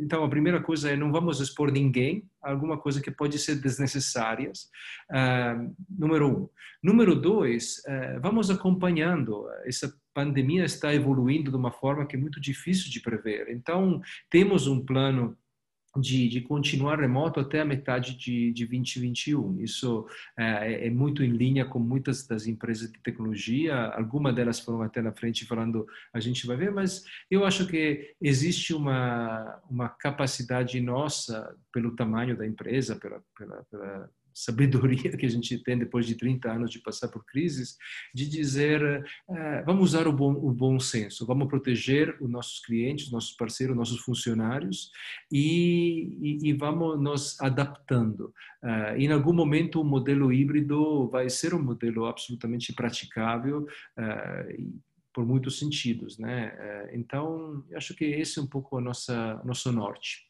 então 0.00 0.22
a 0.22 0.28
primeira 0.28 0.62
coisa 0.62 0.90
é 0.90 0.96
não 0.96 1.10
vamos 1.10 1.40
expor 1.40 1.72
ninguém 1.72 2.24
alguma 2.44 2.78
coisa 2.78 3.00
que 3.00 3.10
pode 3.10 3.38
ser 3.38 3.56
desnecessária 3.56 4.52
Uh, 5.10 5.74
número 5.88 6.28
um. 6.28 6.48
Número 6.82 7.14
dois, 7.14 7.82
uh, 7.86 8.20
vamos 8.20 8.50
acompanhando. 8.50 9.46
Essa 9.64 9.94
pandemia 10.12 10.64
está 10.64 10.94
evoluindo 10.94 11.50
de 11.50 11.56
uma 11.56 11.70
forma 11.70 12.06
que 12.06 12.16
é 12.16 12.18
muito 12.18 12.40
difícil 12.40 12.90
de 12.90 13.00
prever. 13.00 13.50
Então, 13.50 14.00
temos 14.30 14.66
um 14.66 14.84
plano 14.84 15.36
de, 15.96 16.28
de, 16.28 16.40
continuar 16.40 16.98
remoto 16.98 17.40
até 17.40 17.60
a 17.60 17.64
metade 17.64 18.16
de, 18.16 18.52
de 18.52 18.66
2021. 18.66 19.60
Isso 19.62 20.06
é, 20.36 20.86
é, 20.86 20.90
muito 20.90 21.22
em 21.22 21.30
linha 21.30 21.64
com 21.64 21.78
muitas 21.78 22.26
das 22.26 22.46
empresas 22.46 22.90
de 22.90 22.98
tecnologia. 23.00 23.74
Algumas 23.88 24.34
delas 24.34 24.60
foram 24.60 24.82
até 24.82 25.00
na 25.00 25.12
frente 25.12 25.46
falando 25.46 25.86
a 26.12 26.20
gente 26.20 26.46
vai 26.46 26.56
ver, 26.56 26.72
mas 26.72 27.04
eu 27.30 27.44
acho 27.44 27.66
que 27.66 28.14
existe 28.20 28.74
uma, 28.74 29.60
uma 29.70 29.88
capacidade 29.88 30.80
nossa, 30.80 31.54
pelo 31.72 31.94
tamanho 31.94 32.36
da 32.36 32.46
empresa, 32.46 32.96
pela, 32.96 33.22
pela, 33.38 33.64
pela 33.70 34.10
sabedoria 34.34 35.16
que 35.16 35.24
a 35.24 35.30
gente 35.30 35.56
tem 35.58 35.78
depois 35.78 36.06
de 36.06 36.16
30 36.16 36.50
anos 36.50 36.70
de 36.70 36.80
passar 36.80 37.08
por 37.08 37.24
crises, 37.24 37.78
de 38.12 38.28
dizer, 38.28 39.04
uh, 39.28 39.64
vamos 39.64 39.90
usar 39.90 40.08
o 40.08 40.12
bom, 40.12 40.32
o 40.32 40.50
bom 40.50 40.80
senso, 40.80 41.24
vamos 41.24 41.48
proteger 41.48 42.16
os 42.20 42.28
nossos 42.28 42.60
clientes, 42.60 43.12
nossos 43.12 43.36
parceiros, 43.36 43.76
nossos 43.76 44.00
funcionários 44.00 44.90
e, 45.30 46.18
e, 46.20 46.48
e 46.48 46.52
vamos 46.52 47.00
nos 47.00 47.40
adaptando. 47.40 48.34
Uh, 48.62 48.96
em 48.96 49.12
algum 49.12 49.32
momento 49.32 49.80
o 49.80 49.84
modelo 49.84 50.32
híbrido 50.32 51.08
vai 51.08 51.30
ser 51.30 51.54
um 51.54 51.62
modelo 51.62 52.06
absolutamente 52.06 52.72
praticável 52.72 53.66
por 55.12 55.24
muitos 55.24 55.58
sentidos, 55.58 56.18
né? 56.18 56.88
Então, 56.92 57.64
acho 57.74 57.94
que 57.94 58.04
esse 58.04 58.38
é 58.38 58.42
um 58.42 58.46
pouco 58.46 58.80
nossa 58.80 59.40
nosso 59.44 59.70
norte. 59.70 60.28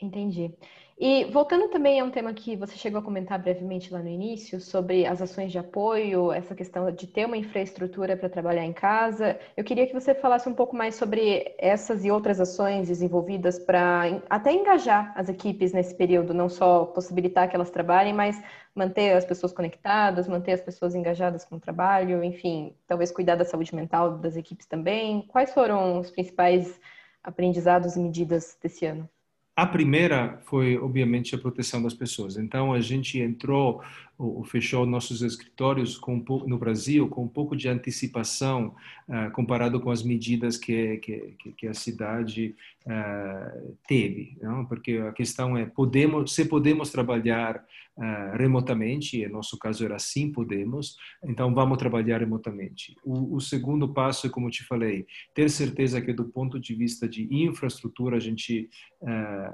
Entendi. 0.00 0.54
E 1.00 1.26
voltando 1.26 1.68
também 1.68 2.00
a 2.00 2.04
um 2.04 2.10
tema 2.10 2.34
que 2.34 2.56
você 2.56 2.74
chegou 2.76 2.98
a 2.98 3.02
comentar 3.02 3.40
brevemente 3.40 3.92
lá 3.92 4.00
no 4.00 4.08
início, 4.08 4.60
sobre 4.60 5.06
as 5.06 5.22
ações 5.22 5.52
de 5.52 5.58
apoio, 5.58 6.32
essa 6.32 6.56
questão 6.56 6.90
de 6.90 7.06
ter 7.06 7.24
uma 7.24 7.36
infraestrutura 7.36 8.16
para 8.16 8.28
trabalhar 8.28 8.64
em 8.64 8.72
casa, 8.72 9.38
eu 9.56 9.62
queria 9.62 9.86
que 9.86 9.94
você 9.94 10.12
falasse 10.12 10.48
um 10.48 10.54
pouco 10.54 10.74
mais 10.74 10.96
sobre 10.96 11.54
essas 11.56 12.04
e 12.04 12.10
outras 12.10 12.40
ações 12.40 12.88
desenvolvidas 12.88 13.60
para 13.60 14.20
até 14.28 14.52
engajar 14.52 15.12
as 15.16 15.28
equipes 15.28 15.72
nesse 15.72 15.94
período, 15.94 16.34
não 16.34 16.48
só 16.48 16.86
possibilitar 16.86 17.48
que 17.48 17.54
elas 17.54 17.70
trabalhem, 17.70 18.12
mas 18.12 18.42
manter 18.74 19.12
as 19.12 19.24
pessoas 19.24 19.52
conectadas, 19.52 20.26
manter 20.26 20.52
as 20.52 20.60
pessoas 20.60 20.96
engajadas 20.96 21.44
com 21.44 21.56
o 21.56 21.60
trabalho, 21.60 22.24
enfim, 22.24 22.74
talvez 22.88 23.12
cuidar 23.12 23.36
da 23.36 23.44
saúde 23.44 23.72
mental 23.72 24.18
das 24.18 24.36
equipes 24.36 24.66
também. 24.66 25.22
Quais 25.28 25.54
foram 25.54 26.00
os 26.00 26.10
principais 26.10 26.80
aprendizados 27.22 27.94
e 27.94 28.00
medidas 28.00 28.58
desse 28.60 28.84
ano? 28.84 29.08
A 29.58 29.66
primeira 29.66 30.38
foi, 30.44 30.78
obviamente, 30.78 31.34
a 31.34 31.38
proteção 31.38 31.82
das 31.82 31.92
pessoas. 31.92 32.36
Então, 32.36 32.72
a 32.72 32.80
gente 32.80 33.18
entrou, 33.18 33.82
ou 34.18 34.44
fechou 34.44 34.84
nossos 34.84 35.22
escritórios 35.22 35.96
com, 35.96 36.22
no 36.44 36.58
Brasil 36.58 37.08
com 37.08 37.22
um 37.22 37.28
pouco 37.28 37.54
de 37.54 37.68
antecipação 37.68 38.74
uh, 39.08 39.30
comparado 39.30 39.80
com 39.80 39.92
as 39.92 40.02
medidas 40.02 40.56
que, 40.56 40.96
que, 40.96 41.52
que 41.56 41.66
a 41.68 41.74
cidade 41.74 42.56
uh, 42.84 43.76
teve. 43.86 44.36
Não? 44.42 44.66
Porque 44.66 44.96
a 44.96 45.12
questão 45.12 45.56
é, 45.56 45.66
podemos, 45.66 46.34
se 46.34 46.44
podemos 46.46 46.90
trabalhar 46.90 47.64
uh, 47.96 48.36
remotamente, 48.36 49.20
e 49.20 49.26
no 49.28 49.34
nosso 49.34 49.56
caso 49.56 49.84
era 49.84 50.00
sim, 50.00 50.32
podemos, 50.32 50.96
então 51.22 51.54
vamos 51.54 51.78
trabalhar 51.78 52.18
remotamente. 52.18 52.96
O, 53.04 53.36
o, 53.36 53.40
segundo 53.40 53.94
passo 53.94 54.26
é, 54.26 54.30
como 54.30 54.50
te 54.50 54.64
falei, 54.64 55.06
ter 55.32 55.48
certeza 55.48 56.00
que 56.00 56.12
do 56.12 56.24
ponto 56.24 56.58
de 56.58 56.74
vista 56.74 57.08
de 57.08 57.28
infraestrutura 57.32 58.16
a 58.16 58.20
gente 58.20 58.68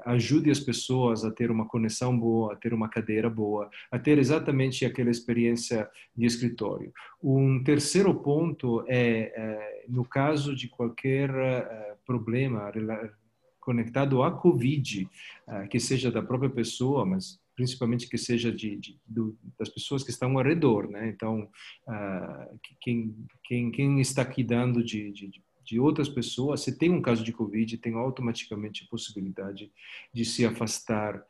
ajude 0.05 0.49
as 0.49 0.59
pessoas 0.59 1.23
a 1.23 1.29
ter 1.29 1.51
uma 1.51 1.67
conexão 1.67 2.17
boa, 2.17 2.53
a 2.53 2.55
ter 2.55 2.73
uma 2.73 2.89
cadeira 2.89 3.29
boa, 3.29 3.69
a 3.91 3.99
ter 3.99 4.17
exatamente 4.17 4.54
aquela 4.85 5.09
experiência 5.09 5.89
de 6.15 6.25
escritório. 6.25 6.91
Um 7.21 7.63
terceiro 7.63 8.13
ponto 8.15 8.83
é, 8.87 9.33
é 9.35 9.85
no 9.87 10.05
caso 10.05 10.55
de 10.55 10.67
qualquer 10.67 11.29
uh, 11.29 11.97
problema 12.05 12.71
conectado 13.59 14.21
à 14.21 14.31
Covid, 14.31 15.09
que 15.71 15.79
seja 15.79 16.11
da 16.11 16.21
própria 16.21 16.51
pessoa, 16.51 17.03
mas 17.03 17.39
principalmente 17.55 18.07
que 18.07 18.17
seja 18.17 18.51
de, 18.51 18.75
de 18.75 18.99
do, 19.07 19.35
das 19.57 19.69
pessoas 19.69 20.03
que 20.03 20.11
estão 20.11 20.37
ao 20.37 20.43
redor, 20.43 20.89
né? 20.89 21.07
Então, 21.07 21.49
uh, 21.87 22.59
quem, 22.81 23.15
quem, 23.43 23.71
quem 23.71 24.01
está 24.01 24.25
cuidando 24.25 24.83
de, 24.83 25.11
de, 25.11 25.41
de 25.63 25.79
outras 25.79 26.09
pessoas, 26.09 26.61
se 26.61 26.77
tem 26.77 26.91
um 26.91 27.01
caso 27.01 27.23
de 27.23 27.31
Covid, 27.31 27.77
tem 27.77 27.93
automaticamente 27.93 28.83
a 28.83 28.89
possibilidade 28.89 29.71
de 30.13 30.25
se 30.25 30.45
afastar 30.45 31.23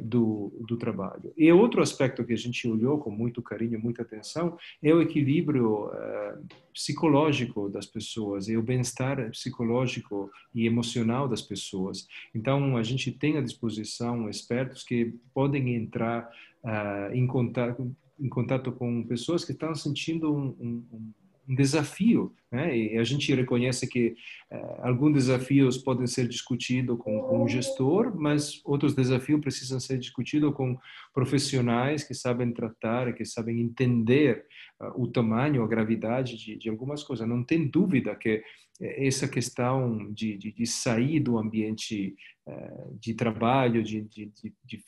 do, 0.00 0.50
do 0.66 0.76
trabalho. 0.78 1.32
E 1.36 1.52
outro 1.52 1.82
aspecto 1.82 2.24
que 2.24 2.32
a 2.32 2.36
gente 2.36 2.66
olhou 2.66 2.98
com 2.98 3.10
muito 3.10 3.42
carinho, 3.42 3.78
muita 3.78 4.02
atenção, 4.02 4.56
é 4.82 4.92
o 4.92 5.02
equilíbrio 5.02 5.86
uh, 5.86 6.46
psicológico 6.72 7.68
das 7.68 7.86
pessoas, 7.86 8.48
e 8.48 8.56
o 8.56 8.62
bem-estar 8.62 9.30
psicológico 9.30 10.30
e 10.54 10.66
emocional 10.66 11.28
das 11.28 11.42
pessoas. 11.42 12.06
Então, 12.34 12.76
a 12.76 12.82
gente 12.82 13.12
tem 13.12 13.36
à 13.36 13.42
disposição 13.42 14.28
expertos 14.30 14.82
que 14.82 15.14
podem 15.34 15.74
entrar 15.74 16.30
uh, 16.64 17.14
em, 17.14 17.26
contato, 17.26 17.94
em 18.18 18.28
contato 18.28 18.72
com 18.72 19.04
pessoas 19.04 19.44
que 19.44 19.52
estão 19.52 19.74
sentindo 19.74 20.34
um, 20.34 20.56
um, 20.58 21.12
um 21.48 21.54
desafio, 21.54 22.32
né? 22.54 22.76
E 22.76 22.98
a 22.98 23.04
gente 23.04 23.34
reconhece 23.34 23.86
que 23.88 24.14
uh, 24.50 24.86
alguns 24.86 25.12
desafios 25.14 25.76
podem 25.76 26.06
ser 26.06 26.28
discutidos 26.28 26.96
com, 26.98 27.20
com 27.20 27.42
o 27.42 27.48
gestor, 27.48 28.14
mas 28.14 28.60
outros 28.64 28.94
desafios 28.94 29.40
precisam 29.40 29.80
ser 29.80 29.98
discutidos 29.98 30.54
com 30.54 30.78
profissionais 31.12 32.04
que 32.04 32.14
sabem 32.14 32.52
tratar, 32.52 33.12
que 33.12 33.24
sabem 33.24 33.60
entender 33.60 34.46
uh, 34.80 35.02
o 35.02 35.08
tamanho, 35.08 35.64
a 35.64 35.68
gravidade 35.68 36.36
de, 36.36 36.56
de, 36.56 36.70
algumas 36.70 37.02
coisas. 37.02 37.28
Não 37.28 37.42
tem 37.42 37.66
dúvida 37.66 38.14
que 38.14 38.42
essa 38.80 39.28
questão 39.28 40.12
de, 40.12 40.36
de, 40.36 40.52
de 40.52 40.66
sair 40.66 41.20
do 41.20 41.38
ambiente 41.38 42.16
uh, 42.46 42.98
de 43.00 43.14
trabalho, 43.14 43.84
de, 43.84 44.08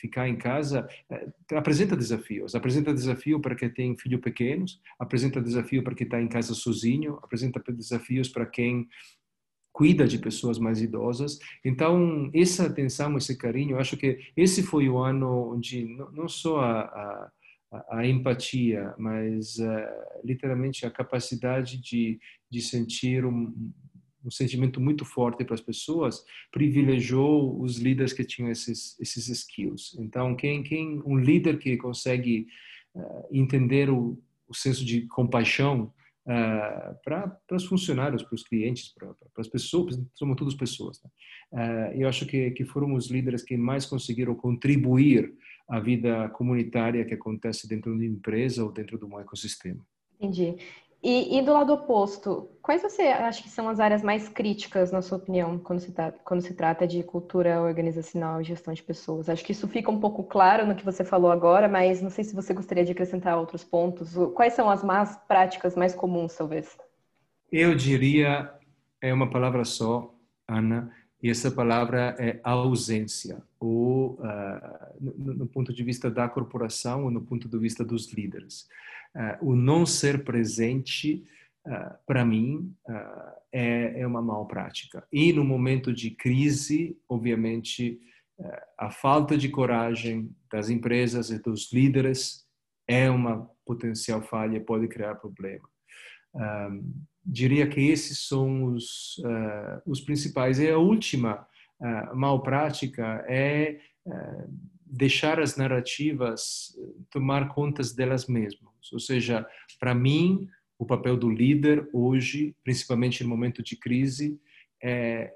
ficar 0.00 0.28
em 0.28 0.36
casa, 0.36 0.88
apresenta 1.52 1.96
desafios. 1.96 2.54
Apresenta 2.54 2.92
desafio 2.92 3.40
para 3.40 3.54
quem 3.54 3.70
tem 3.70 3.96
filhos 3.96 4.20
pequenos, 4.20 4.80
apresenta 4.98 5.40
desafio 5.40 5.84
para 5.84 5.94
quem 5.94 6.04
está 6.04 6.20
em 6.20 6.28
casa 6.28 6.52
sozinho, 6.52 7.18
apresenta 7.22 7.55
desafios 7.72 8.28
para 8.28 8.46
quem 8.46 8.88
cuida 9.72 10.06
de 10.06 10.18
pessoas 10.18 10.58
mais 10.58 10.80
idosas. 10.80 11.38
Então, 11.62 12.30
essa 12.32 12.64
atenção, 12.66 13.16
esse 13.18 13.36
carinho, 13.36 13.78
acho 13.78 13.96
que 13.96 14.18
esse 14.34 14.62
foi 14.62 14.88
o 14.88 14.98
ano 14.98 15.52
onde 15.52 15.84
não 16.12 16.28
só 16.28 16.60
a, 16.60 16.80
a 16.80 17.32
a, 17.90 18.06
empatia, 18.06 18.94
mas 18.96 19.58
uh, 19.58 20.24
literalmente 20.24 20.86
a 20.86 20.90
capacidade 20.90 21.78
de, 21.78 22.18
de 22.50 22.60
sentir 22.62 23.24
um, 23.24 23.52
um 24.24 24.30
sentimento 24.30 24.80
muito 24.80 25.04
forte 25.04 25.44
para 25.44 25.54
as 25.54 25.60
pessoas, 25.60 26.24
privilegiou 26.50 27.60
os 27.60 27.78
líderes 27.78 28.12
que 28.12 28.24
tinham 28.24 28.50
esses 28.50 28.98
esses 29.00 29.28
skills. 29.28 29.96
Então, 29.98 30.34
quem 30.34 30.62
quem 30.62 31.02
um 31.04 31.18
líder 31.18 31.58
que 31.58 31.76
consegue 31.76 32.46
uh, 32.94 33.26
entender 33.30 33.90
o, 33.90 34.18
o 34.48 34.54
senso 34.54 34.84
de 34.84 35.06
compaixão 35.08 35.92
uh, 36.26 36.96
para 37.04 37.40
os 37.52 37.64
funcionários, 37.64 38.22
para 38.22 38.34
os 38.34 38.42
clientes, 38.42 38.92
para, 38.94 39.14
as 39.38 39.48
pessoas, 39.48 39.98
somos 40.14 40.36
todas 40.36 40.54
pessoas. 40.54 41.00
Né? 41.02 41.10
Uh, 41.52 42.02
eu 42.02 42.08
acho 42.08 42.26
que 42.26 42.50
que 42.50 42.64
foram 42.64 42.94
os 42.94 43.10
líderes 43.10 43.42
que 43.42 43.56
mais 43.56 43.86
conseguiram 43.86 44.34
contribuir 44.34 45.32
à 45.68 45.80
vida 45.80 46.28
comunitária 46.30 47.04
que 47.04 47.14
acontece 47.14 47.68
dentro 47.68 47.90
de 47.90 47.96
uma 47.96 48.16
empresa 48.16 48.64
ou 48.64 48.72
dentro 48.72 48.98
de 48.98 49.04
um 49.04 49.18
ecossistema. 49.18 49.80
Entendi. 50.20 50.56
E, 51.02 51.38
e, 51.38 51.42
do 51.42 51.52
lado 51.52 51.72
oposto, 51.72 52.50
quais 52.62 52.82
você 52.82 53.02
acha 53.02 53.42
que 53.42 53.48
são 53.48 53.68
as 53.68 53.78
áreas 53.78 54.02
mais 54.02 54.28
críticas, 54.28 54.90
na 54.90 55.02
sua 55.02 55.18
opinião, 55.18 55.58
quando 55.58 55.80
se, 55.80 55.92
tá, 55.92 56.10
quando 56.24 56.40
se 56.40 56.54
trata 56.54 56.86
de 56.86 57.02
cultura 57.02 57.60
organizacional 57.60 58.40
e 58.40 58.44
gestão 58.44 58.74
de 58.74 58.82
pessoas? 58.82 59.28
Acho 59.28 59.44
que 59.44 59.52
isso 59.52 59.68
fica 59.68 59.90
um 59.90 60.00
pouco 60.00 60.24
claro 60.24 60.66
no 60.66 60.74
que 60.74 60.84
você 60.84 61.04
falou 61.04 61.30
agora, 61.30 61.68
mas 61.68 62.02
não 62.02 62.10
sei 62.10 62.24
se 62.24 62.34
você 62.34 62.52
gostaria 62.52 62.84
de 62.84 62.92
acrescentar 62.92 63.38
outros 63.38 63.62
pontos. 63.62 64.14
Quais 64.34 64.54
são 64.54 64.68
as 64.68 64.82
más 64.82 65.16
práticas 65.28 65.76
mais 65.76 65.94
comuns, 65.94 66.34
talvez? 66.34 66.76
Eu 67.52 67.74
diria, 67.74 68.52
é 69.00 69.12
uma 69.12 69.30
palavra 69.30 69.64
só, 69.64 70.12
Ana, 70.48 70.90
e 71.22 71.30
essa 71.30 71.50
palavra 71.50 72.14
é 72.18 72.38
ausência, 72.42 73.42
ou 73.58 74.14
uh, 74.14 75.00
no, 75.00 75.34
no 75.34 75.46
ponto 75.46 75.72
de 75.72 75.82
vista 75.82 76.10
da 76.10 76.28
corporação 76.28 77.04
ou 77.04 77.10
no 77.10 77.22
ponto 77.22 77.48
de 77.48 77.58
vista 77.58 77.84
dos 77.84 78.12
líderes. 78.12 78.68
Uh, 79.14 79.52
o 79.52 79.56
não 79.56 79.86
ser 79.86 80.24
presente, 80.24 81.24
uh, 81.66 81.96
para 82.06 82.24
mim, 82.24 82.74
é, 83.50 84.00
é, 84.00 84.06
uma 84.06 84.20
mal 84.20 84.46
prática. 84.46 85.06
E 85.10 85.32
no 85.32 85.42
momento 85.42 85.92
de 85.92 86.10
crise, 86.10 86.98
obviamente, 87.08 87.98
a 88.76 88.90
falta 88.90 89.38
de 89.38 89.48
coragem 89.48 90.30
das 90.52 90.68
empresas 90.68 91.30
e 91.30 91.38
dos 91.38 91.72
líderes 91.72 92.44
é 92.86 93.08
uma 93.08 93.50
potencial 93.64 94.20
falha, 94.20 94.60
pode 94.60 94.86
criar 94.88 95.14
problema. 95.14 95.66
Diria 97.26 97.66
que 97.66 97.80
esses 97.80 98.20
são 98.28 98.64
os, 98.66 99.20
os 99.84 100.00
principais. 100.00 100.58
E 100.58 100.70
a 100.70 100.78
última 100.78 101.46
mal 102.14 102.42
prática 102.42 103.24
é 103.28 103.80
deixar 104.86 105.40
as 105.40 105.56
narrativas 105.56 106.74
tomar 107.10 107.48
contas 107.48 107.92
delas 107.92 108.26
mesmas. 108.26 108.92
Ou 108.92 109.00
seja, 109.00 109.46
para 109.80 109.94
mim, 109.94 110.48
o 110.78 110.86
papel 110.86 111.16
do 111.16 111.28
líder 111.28 111.88
hoje, 111.92 112.54
principalmente 112.62 113.22
no 113.22 113.28
momento 113.28 113.62
de 113.62 113.76
crise, 113.76 114.40
é 114.82 115.32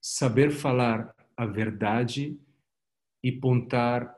saber 0.00 0.50
falar 0.50 1.14
a 1.36 1.44
verdade 1.44 2.38
e 3.22 3.32
pontar 3.32 4.14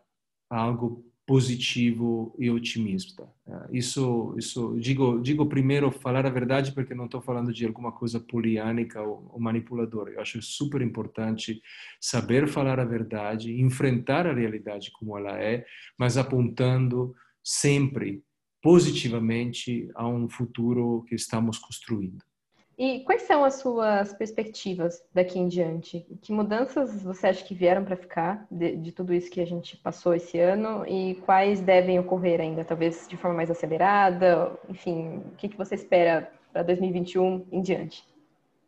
algo 0.48 1.04
positivo 1.28 2.34
e 2.38 2.48
otimista. 2.48 3.28
É, 3.46 3.76
isso, 3.76 4.34
isso 4.38 4.74
digo, 4.80 5.20
digo 5.20 5.44
primeiro 5.44 5.90
falar 5.90 6.24
a 6.24 6.30
verdade 6.30 6.72
porque 6.72 6.94
não 6.94 7.04
estou 7.04 7.20
falando 7.20 7.52
de 7.52 7.66
alguma 7.66 7.92
coisa 7.92 8.18
poliânica 8.18 9.02
ou, 9.02 9.28
ou 9.34 9.38
manipuladora. 9.38 10.10
Eu 10.10 10.22
acho 10.22 10.40
super 10.40 10.80
importante 10.80 11.60
saber 12.00 12.48
falar 12.48 12.80
a 12.80 12.84
verdade, 12.86 13.60
enfrentar 13.60 14.26
a 14.26 14.32
realidade 14.32 14.90
como 14.90 15.18
ela 15.18 15.38
é, 15.38 15.66
mas 15.98 16.16
apontando 16.16 17.14
sempre 17.44 18.22
positivamente 18.62 19.86
a 19.94 20.08
um 20.08 20.30
futuro 20.30 21.04
que 21.06 21.14
estamos 21.14 21.58
construindo. 21.58 22.24
E 22.78 23.00
quais 23.00 23.22
são 23.22 23.42
as 23.42 23.54
suas 23.54 24.12
perspectivas 24.12 25.04
daqui 25.12 25.36
em 25.36 25.48
diante? 25.48 26.06
Que 26.22 26.32
mudanças 26.32 27.02
você 27.02 27.26
acha 27.26 27.44
que 27.44 27.52
vieram 27.52 27.84
para 27.84 27.96
ficar 27.96 28.46
de, 28.48 28.76
de, 28.76 28.92
tudo 28.92 29.12
isso 29.12 29.28
que 29.28 29.40
a 29.40 29.46
gente 29.46 29.76
passou 29.78 30.14
esse 30.14 30.38
ano 30.38 30.86
e 30.86 31.16
quais 31.24 31.60
devem 31.60 31.98
ocorrer 31.98 32.40
ainda, 32.40 32.64
talvez 32.64 33.08
de 33.08 33.16
forma 33.16 33.38
mais 33.38 33.50
acelerada? 33.50 34.56
Enfim, 34.68 35.24
o 35.32 35.36
que, 35.36 35.48
que 35.48 35.56
você 35.56 35.74
espera 35.74 36.30
para 36.52 36.62
2021 36.62 37.46
em 37.50 37.60
diante? 37.60 38.06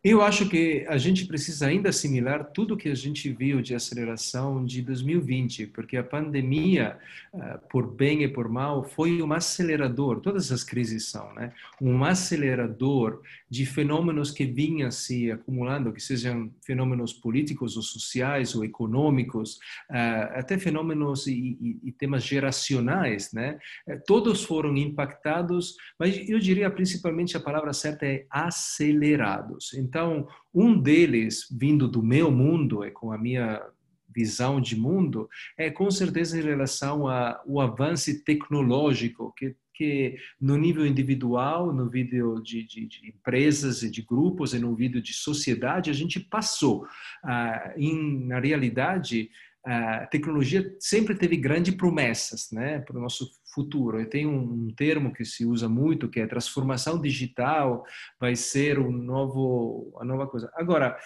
Eu 0.03 0.23
acho 0.23 0.49
que 0.49 0.83
a 0.89 0.97
gente 0.97 1.27
precisa 1.27 1.67
ainda 1.67 1.89
assimilar 1.89 2.45
tudo 2.51 2.75
que 2.75 2.89
a 2.89 2.95
gente 2.95 3.31
viu 3.31 3.61
de 3.61 3.75
aceleração 3.75 4.65
de 4.65 4.81
2020, 4.81 5.67
porque 5.67 5.95
a 5.95 6.03
pandemia, 6.03 6.97
ah, 7.31 7.59
por 7.69 7.85
bem 7.85 8.23
e 8.23 8.27
por 8.27 8.49
mal, 8.49 8.83
foi 8.83 9.21
um 9.21 9.31
acelerador, 9.31 10.19
todas 10.19 10.51
as 10.51 10.63
crises 10.63 11.07
são, 11.07 11.31
né? 11.35 11.53
Um 11.79 12.03
acelerador 12.03 13.21
de 13.47 13.63
fenômenos 13.63 14.31
que 14.31 14.43
vinham 14.43 14.89
se 14.89 15.29
acumulando, 15.29 15.93
que 15.93 16.01
sejam 16.01 16.51
fenômenos 16.65 17.13
políticos 17.13 17.77
ou 17.77 17.83
sociais 17.83 18.55
ou 18.55 18.65
econômicos, 18.65 19.59
ah, 19.87 20.31
até 20.33 20.57
fenômenos 20.57 21.27
e, 21.27 21.93
temas 21.99 22.23
geracionais, 22.23 23.31
né? 23.31 23.59
Eh, 23.87 23.97
todos 24.07 24.43
foram 24.43 24.75
impactados, 24.75 25.75
mas 25.99 26.27
eu 26.27 26.39
diria 26.39 26.71
principalmente 26.71 27.37
a 27.37 27.39
palavra 27.39 27.71
certa 27.73 28.07
é 28.07 28.25
acelerados. 28.31 29.75
Então, 29.91 30.25
um 30.53 30.79
deles, 30.79 31.45
vindo 31.51 31.85
do 31.85 32.01
meu 32.01 32.31
mundo 32.31 32.85
e 32.85 32.91
com 32.91 33.11
a 33.11 33.17
minha 33.17 33.61
visão 34.07 34.61
de 34.61 34.73
mundo, 34.73 35.29
é 35.57 35.69
com 35.69 35.91
certeza 35.91 36.39
em 36.39 36.43
relação 36.43 37.09
ao 37.09 37.59
avanço 37.59 38.23
tecnológico 38.23 39.33
que 39.35 39.53
que 39.73 40.15
no 40.39 40.57
nível 40.57 40.85
individual, 40.85 41.73
no 41.73 41.89
nível 41.89 42.39
de, 42.39 42.63
de, 42.67 42.85
de, 42.85 43.07
empresas 43.07 43.81
e 43.81 43.89
de 43.89 44.03
grupos 44.03 44.53
e 44.53 44.59
no 44.59 44.77
nível 44.77 45.01
de 45.01 45.11
sociedade, 45.11 45.89
a 45.89 45.93
gente 45.93 46.19
passou. 46.19 46.85
Ah, 47.23 47.73
em, 47.75 48.27
na 48.27 48.39
realidade, 48.39 49.31
a 49.65 50.05
tecnologia 50.05 50.75
sempre 50.79 51.15
teve 51.15 51.35
grandes 51.35 51.73
promessas 51.73 52.51
né, 52.51 52.79
para 52.79 52.95
o 52.95 53.01
nosso 53.01 53.27
futuro. 53.53 53.99
E 54.01 54.05
tem 54.05 54.25
um, 54.25 54.73
termo 54.75 55.13
que 55.13 55.25
se 55.25 55.45
usa 55.45 55.67
muito, 55.67 56.09
que 56.09 56.19
é 56.19 56.27
transformação 56.27 56.99
digital, 56.99 57.83
vai 58.19 58.35
ser 58.35 58.79
um 58.79 58.91
novo, 58.91 59.93
a 59.99 60.05
nova 60.05 60.27
coisa. 60.27 60.51
Agora, 60.55 60.97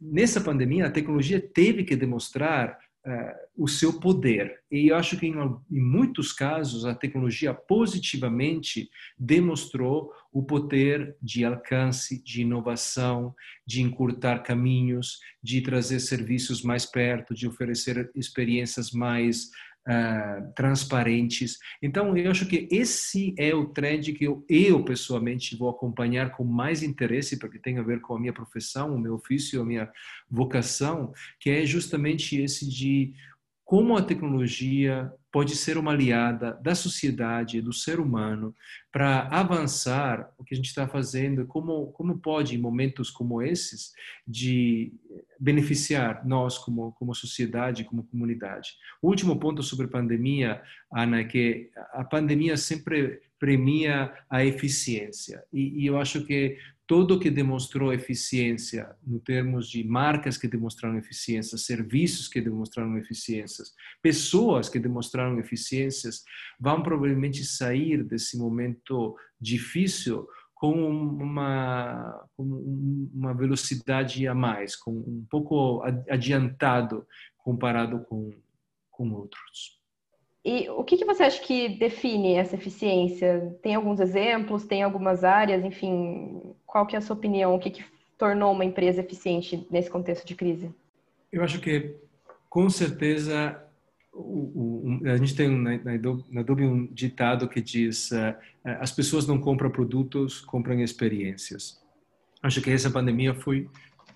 nessa 0.00 0.40
pandemia, 0.40 0.86
a 0.86 0.90
tecnologia 0.90 1.40
teve 1.40 1.84
que 1.84 1.96
demonstrar 1.96 2.78
uh, 3.06 3.34
o 3.56 3.68
seu 3.68 3.98
poder. 4.00 4.60
E 4.70 4.88
eu 4.88 4.96
acho 4.96 5.18
que 5.18 5.26
em, 5.26 5.34
em, 5.34 5.80
muitos 5.80 6.32
casos 6.32 6.84
a 6.84 6.94
tecnologia 6.94 7.52
positivamente 7.52 8.88
demonstrou 9.18 10.12
o 10.32 10.42
poder 10.42 11.16
de 11.20 11.44
alcance, 11.44 12.22
de 12.22 12.42
inovação, 12.42 13.34
de 13.66 13.82
encurtar 13.82 14.42
caminhos, 14.42 15.18
de 15.42 15.60
trazer 15.60 16.00
serviços 16.00 16.62
mais 16.62 16.86
perto, 16.86 17.34
de 17.34 17.46
oferecer 17.46 18.10
experiências 18.14 18.90
mais 18.92 19.50
uh, 19.88 20.52
transparentes. 20.54 21.58
Então, 21.82 22.16
eu 22.16 22.30
acho 22.30 22.46
que 22.46 22.68
esse 22.70 23.34
é 23.38 23.54
o 23.54 23.66
trend 23.66 24.12
que 24.12 24.24
eu, 24.24 24.44
eu, 24.48 24.84
pessoalmente 24.84 25.56
vou 25.56 25.68
acompanhar 25.68 26.30
com 26.36 26.44
mais 26.44 26.82
interesse, 26.82 27.38
porque 27.38 27.58
tem 27.58 27.78
a 27.78 27.82
ver 27.82 28.00
com 28.00 28.14
a 28.14 28.20
minha 28.20 28.32
profissão, 28.32 28.94
o 28.94 28.98
meu 28.98 29.14
ofício, 29.14 29.60
a 29.60 29.64
minha 29.64 29.90
vocação, 30.28 31.12
que 31.38 31.50
é 31.50 31.64
justamente 31.64 32.40
esse 32.40 32.68
de 32.68 33.12
como 33.64 33.96
a 33.96 34.02
tecnologia 34.02 35.12
pode 35.32 35.54
ser 35.56 35.78
uma 35.78 35.92
aliada 35.92 36.58
da 36.62 36.74
sociedade, 36.74 37.60
do 37.60 37.72
ser 37.72 38.00
humano, 38.00 38.54
para 38.90 39.28
avançar 39.28 40.32
o 40.36 40.44
que 40.44 40.54
a 40.54 40.56
gente 40.56 40.66
está 40.66 40.88
fazendo, 40.88 41.46
como, 41.46 41.92
como 41.92 42.18
pode, 42.18 42.56
em 42.56 42.58
momentos 42.58 43.10
como 43.10 43.40
esses, 43.40 43.92
de 44.26 44.92
beneficiar 45.38 46.26
nós 46.26 46.58
como, 46.58 46.92
como 46.92 47.14
sociedade, 47.14 47.84
como 47.84 48.04
comunidade. 48.04 48.74
O 49.00 49.08
último 49.08 49.38
ponto 49.38 49.62
sobre 49.62 49.86
a 49.86 49.90
pandemia, 49.90 50.62
Ana, 50.92 51.20
é 51.20 51.24
que 51.24 51.70
a 51.92 52.04
pandemia 52.04 52.56
sempre 52.56 53.20
premia 53.40 54.12
a 54.28 54.44
eficiência. 54.44 55.42
E, 55.52 55.82
e 55.82 55.86
eu 55.86 55.98
acho 55.98 56.24
que 56.24 56.58
todo 56.86 57.18
que 57.18 57.30
demonstrou 57.30 57.92
eficiência, 57.92 58.94
no 59.06 59.18
termos 59.18 59.68
de 59.68 59.82
marcas 59.82 60.36
que 60.36 60.46
demonstraram 60.46 60.98
eficiência, 60.98 61.56
serviços 61.56 62.28
que 62.28 62.40
demonstraram 62.40 62.98
eficiências, 62.98 63.72
pessoas 64.02 64.68
que 64.68 64.78
demonstraram 64.78 65.38
eficiências, 65.40 66.22
vão 66.60 66.82
provavelmente 66.82 67.42
sair 67.44 68.04
desse 68.04 68.36
momento 68.36 69.16
difícil 69.40 70.28
com 70.54 70.74
uma, 70.90 72.28
com 72.36 72.44
uma 73.14 73.32
velocidade 73.32 74.26
a 74.26 74.34
mais, 74.34 74.76
com 74.76 74.90
um 74.90 75.24
pouco 75.30 75.82
adiantado 76.10 77.06
comparado 77.38 78.00
com, 78.00 78.30
com 78.90 79.12
outros. 79.12 79.79
E 80.44 80.68
o 80.70 80.82
que, 80.82 80.96
que 80.96 81.04
você 81.04 81.24
acha 81.24 81.40
que 81.42 81.68
define 81.68 82.34
essa 82.34 82.54
eficiência? 82.54 83.56
Tem 83.62 83.74
alguns 83.74 84.00
exemplos, 84.00 84.64
tem 84.64 84.82
algumas 84.82 85.22
áreas, 85.22 85.64
enfim, 85.64 86.54
qual 86.66 86.86
que 86.86 86.96
é 86.96 86.98
a 86.98 87.02
sua 87.02 87.14
opinião? 87.14 87.54
O 87.54 87.58
que, 87.58 87.70
que 87.70 87.84
tornou 88.16 88.52
uma 88.52 88.64
empresa 88.64 89.00
eficiente 89.00 89.66
nesse 89.70 89.90
contexto 89.90 90.26
de 90.26 90.34
crise? 90.34 90.74
Eu 91.30 91.44
acho 91.44 91.60
que, 91.60 91.94
com 92.48 92.70
certeza, 92.70 93.62
o, 94.12 94.98
o, 95.02 95.08
a 95.08 95.16
gente 95.18 95.36
tem 95.36 95.48
na, 95.48 95.76
na 95.78 96.40
Adobe 96.40 96.64
um 96.64 96.86
ditado 96.86 97.48
que 97.48 97.60
diz 97.60 98.10
uh, 98.10 98.34
as 98.64 98.90
pessoas 98.90 99.26
não 99.26 99.38
compram 99.38 99.70
produtos, 99.70 100.40
compram 100.40 100.80
experiências. 100.80 101.80
Acho 102.42 102.62
que 102.62 102.70
essa 102.70 102.90
pandemia 102.90 103.34
foi 103.34 103.68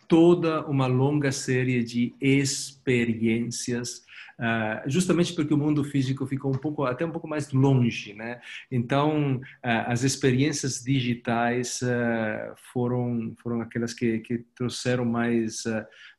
toda 0.09 0.65
uma 0.67 0.87
longa 0.87 1.33
série 1.33 1.83
de 1.83 2.15
experiências 2.21 4.05
Uh, 4.39 4.91
justamente 4.91 5.33
porque 5.33 5.55
o 5.55 5.57
mundo 5.57 5.85
físico 5.85 6.27
ficou 6.27 6.53
um 6.53 6.59
pouco 6.59 6.85
até 6.85 7.07
um 7.07 7.11
pouco 7.13 7.29
mais 7.29 7.53
longe, 7.53 8.15
né? 8.15 8.41
Então 8.69 9.37
uh, 9.37 9.41
as 9.87 10.03
experiências 10.03 10.83
digitais 10.83 11.81
uh, 11.83 12.53
foram 12.73 13.33
foram 13.41 13.61
aquelas 13.61 13.95
que, 13.95 14.19
que 14.19 14.39
trouxeram 14.57 15.05
mais 15.05 15.63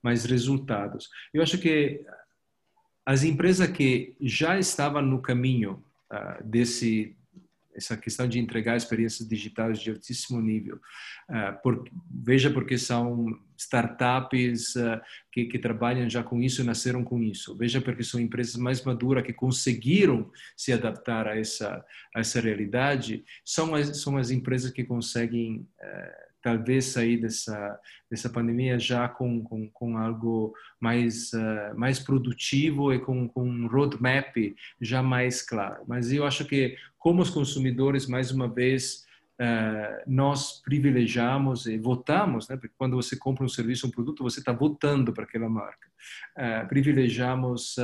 mais 0.01 0.23
resultados. 0.23 1.09
Eu 1.33 1.43
acho 1.43 1.57
que 1.57 2.05
as 3.05 3.23
empresas 3.23 3.67
que 3.67 4.15
já 4.21 4.57
estavam 4.57 5.01
no 5.01 5.21
caminho 5.21 5.83
desse 6.43 7.15
essa 7.75 7.97
questão 7.97 8.27
de 8.27 8.39
entregar 8.39 8.77
experiências 8.77 9.27
digitais 9.27 9.79
de 9.79 9.91
altíssimo 9.91 10.41
nível. 10.41 10.79
Uh, 11.29 11.61
por, 11.61 11.83
veja 12.09 12.49
porque 12.49 12.77
são 12.77 13.37
startups 13.57 14.75
uh, 14.75 14.99
que, 15.31 15.45
que, 15.45 15.59
trabalham 15.59 16.09
já 16.09 16.23
com 16.23 16.41
isso 16.41 16.61
e 16.61 16.65
nasceram 16.65 17.03
com 17.03 17.21
isso. 17.21 17.55
Veja 17.57 17.81
porque 17.81 18.03
são 18.03 18.19
empresas 18.19 18.55
mais 18.55 18.83
maduras 18.83 19.23
que 19.23 19.33
conseguiram 19.33 20.31
se 20.55 20.71
adaptar 20.71 21.27
a 21.27 21.37
essa, 21.37 21.83
a 22.15 22.19
essa 22.19 22.39
realidade. 22.39 23.23
São 23.43 23.75
as, 23.75 24.01
são 24.01 24.17
as 24.17 24.31
empresas 24.31 24.71
que 24.71 24.83
conseguem 24.83 25.67
uh, 25.81 26.24
talvez 26.45 26.85
sair 26.85 27.17
dessa 27.17 27.79
dessa 28.09 28.29
pandemia 28.29 28.77
já 28.77 29.09
com, 29.09 29.43
com, 29.43 29.67
com 29.71 29.97
algo 29.97 30.53
mais 30.79 31.33
uh, 31.33 31.75
mais 31.75 31.99
produtivo 31.99 32.93
e 32.93 32.99
com, 32.99 33.27
com 33.27 33.49
um 33.49 33.67
roadmap 33.67 34.35
já 34.79 35.01
mais 35.01 35.41
claro. 35.41 35.83
Mas 35.87 36.11
eu 36.13 36.23
acho 36.23 36.45
que 36.45 36.77
como 36.99 37.23
os 37.23 37.31
consumidores 37.31 38.05
mais 38.05 38.29
uma 38.29 38.47
vez 38.47 39.03
uh, 39.41 40.03
nós 40.05 40.61
privilegiamos 40.61 41.65
e 41.65 41.79
votamos, 41.79 42.47
né? 42.47 42.57
Porque 42.57 42.75
quando 42.77 42.95
você 42.95 43.17
compra 43.17 43.43
um 43.43 43.49
serviço, 43.49 43.87
um 43.87 43.91
produto, 43.91 44.21
você 44.21 44.39
está 44.39 44.51
votando 44.51 45.11
para 45.11 45.23
aquela 45.23 45.49
marca. 45.49 45.87
Uh, 46.37 46.67
privilegiamos 46.67 47.75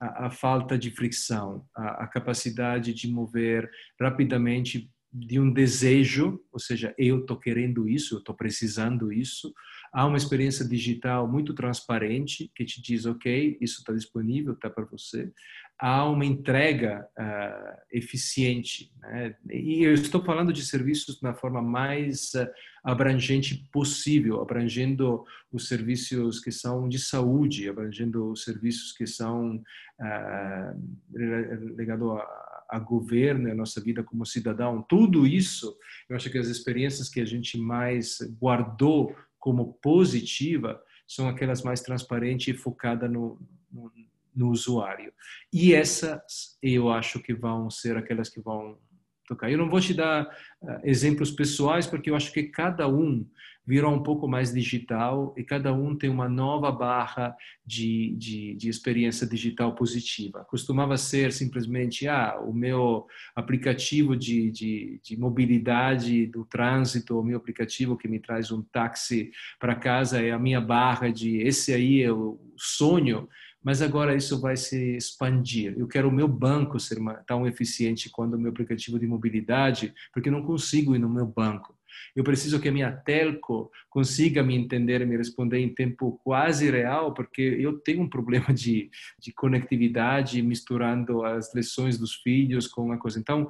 a, 0.00 0.26
a, 0.26 0.30
falta 0.30 0.76
de 0.76 0.90
fricção, 0.90 1.64
a, 1.72 2.04
a 2.04 2.06
capacidade 2.08 2.92
de 2.92 3.08
mover 3.08 3.70
rapidamente 4.00 4.90
de 5.18 5.40
um 5.40 5.52
desejo, 5.52 6.40
ou 6.52 6.60
seja, 6.60 6.94
eu 6.98 7.20
estou 7.20 7.38
querendo 7.38 7.88
isso, 7.88 8.14
eu 8.14 8.18
estou 8.18 8.34
precisando 8.34 9.12
isso. 9.12 9.52
Há 9.92 10.06
uma 10.06 10.16
experiência 10.16 10.66
digital 10.66 11.26
muito 11.30 11.54
transparente 11.54 12.50
que 12.54 12.64
te 12.64 12.80
diz, 12.80 13.06
ok, 13.06 13.56
isso 13.60 13.80
está 13.80 13.92
disponível, 13.92 14.52
está 14.52 14.68
para 14.70 14.84
você. 14.84 15.32
Há 15.80 16.08
uma 16.08 16.24
entrega 16.24 17.06
uh, 17.16 17.78
eficiente. 17.92 18.92
Né? 19.00 19.36
E 19.50 19.84
eu 19.84 19.94
estou 19.94 20.24
falando 20.24 20.52
de 20.52 20.64
serviços 20.64 21.22
na 21.22 21.34
forma 21.34 21.62
mais 21.62 22.32
uh, 22.34 22.48
abrangente 22.82 23.68
possível, 23.72 24.40
abrangendo 24.40 25.24
os 25.52 25.68
serviços 25.68 26.40
que 26.40 26.50
são 26.50 26.88
de 26.88 26.98
saúde, 26.98 27.68
abrangendo 27.68 28.32
os 28.32 28.42
serviços 28.42 28.92
que 28.92 29.06
são 29.06 29.56
uh, 29.56 31.76
ligados 31.76 32.18
a 32.18 32.48
a 32.68 32.78
governo, 32.78 33.50
a 33.50 33.54
nossa 33.54 33.80
vida 33.80 34.02
como 34.02 34.26
cidadão, 34.26 34.82
tudo 34.82 35.26
isso, 35.26 35.74
eu 36.08 36.14
acho 36.14 36.30
que 36.30 36.36
as 36.36 36.48
experiências 36.48 37.08
que 37.08 37.20
a 37.20 37.24
gente 37.24 37.56
mais 37.56 38.18
guardou 38.38 39.16
como 39.38 39.72
positiva 39.82 40.80
são 41.06 41.28
aquelas 41.28 41.62
mais 41.62 41.80
transparentes 41.80 42.48
e 42.48 42.58
focadas 42.58 43.10
no, 43.10 43.40
no, 43.72 43.90
no 44.38 44.50
usuário. 44.50 45.12
E 45.52 45.74
essas 45.74 46.56
eu 46.62 46.90
acho 46.90 47.20
que 47.20 47.34
vão 47.34 47.68
ser 47.68 47.96
aquelas 47.96 48.28
que 48.28 48.40
vão 48.40 48.78
tocar. 49.26 49.50
Eu 49.50 49.58
não 49.58 49.68
vou 49.68 49.80
te 49.80 49.92
dar 49.92 50.24
uh, 50.62 50.80
exemplos 50.84 51.30
pessoais, 51.30 51.86
porque 51.86 52.08
eu 52.08 52.16
acho 52.16 52.32
que 52.32 52.44
cada 52.44 52.88
um 52.88 53.26
virou 53.66 53.92
um 53.92 54.02
pouco 54.02 54.26
mais 54.26 54.50
digital 54.50 55.34
e 55.36 55.44
cada 55.44 55.74
um 55.74 55.94
tem 55.94 56.08
uma 56.08 56.26
nova 56.26 56.72
barra 56.72 57.36
de, 57.66 58.16
de, 58.16 58.54
de, 58.54 58.66
experiência 58.66 59.26
digital 59.26 59.74
positiva. 59.74 60.42
Costumava 60.48 60.96
ser 60.96 61.34
simplesmente, 61.34 62.08
ah, 62.08 62.40
o 62.40 62.50
meu 62.50 63.06
aplicativo 63.36 64.16
de, 64.16 64.50
de, 64.50 64.98
de 65.04 65.18
mobilidade 65.18 66.26
do 66.28 66.46
trânsito, 66.46 67.20
o 67.20 67.22
meu 67.22 67.36
aplicativo 67.36 67.98
que 67.98 68.08
me 68.08 68.18
traz 68.18 68.50
um 68.50 68.62
táxi 68.62 69.30
para 69.60 69.74
casa 69.74 70.18
é 70.18 70.30
a 70.30 70.38
minha 70.38 70.62
barra 70.62 71.10
de 71.10 71.36
esse 71.36 71.74
aí 71.74 72.02
é 72.02 72.10
o 72.10 72.40
sonho, 72.56 73.28
mas 73.62 73.82
agora 73.82 74.14
isso 74.14 74.40
vai 74.40 74.56
se 74.56 74.96
expandir. 74.96 75.74
Eu 75.76 75.88
quero 75.88 76.08
o 76.08 76.12
meu 76.12 76.28
banco 76.28 76.78
ser 76.78 76.98
tão 77.26 77.46
eficiente 77.46 78.10
quanto 78.10 78.36
o 78.36 78.38
meu 78.38 78.50
aplicativo 78.50 78.98
de 78.98 79.06
mobilidade, 79.06 79.92
porque 80.12 80.30
não 80.30 80.42
consigo 80.42 80.94
ir 80.94 80.98
no 80.98 81.08
meu 81.08 81.26
banco. 81.26 81.76
Eu 82.14 82.22
preciso 82.22 82.60
que 82.60 82.68
a 82.68 82.72
minha 82.72 82.92
telco 82.92 83.70
consiga 83.88 84.42
me 84.42 84.54
entender 84.54 85.00
e 85.00 85.06
me 85.06 85.16
responder 85.16 85.58
em 85.58 85.74
tempo 85.74 86.20
quase 86.22 86.70
real, 86.70 87.12
porque 87.12 87.42
eu 87.42 87.78
tenho 87.78 88.02
um 88.02 88.08
problema 88.08 88.52
de, 88.54 88.90
de 89.18 89.32
conectividade 89.32 90.40
misturando 90.42 91.24
as 91.24 91.54
lições 91.54 91.98
dos 91.98 92.14
filhos 92.14 92.66
com 92.66 92.92
a 92.92 92.98
coisa. 92.98 93.18
Então, 93.18 93.48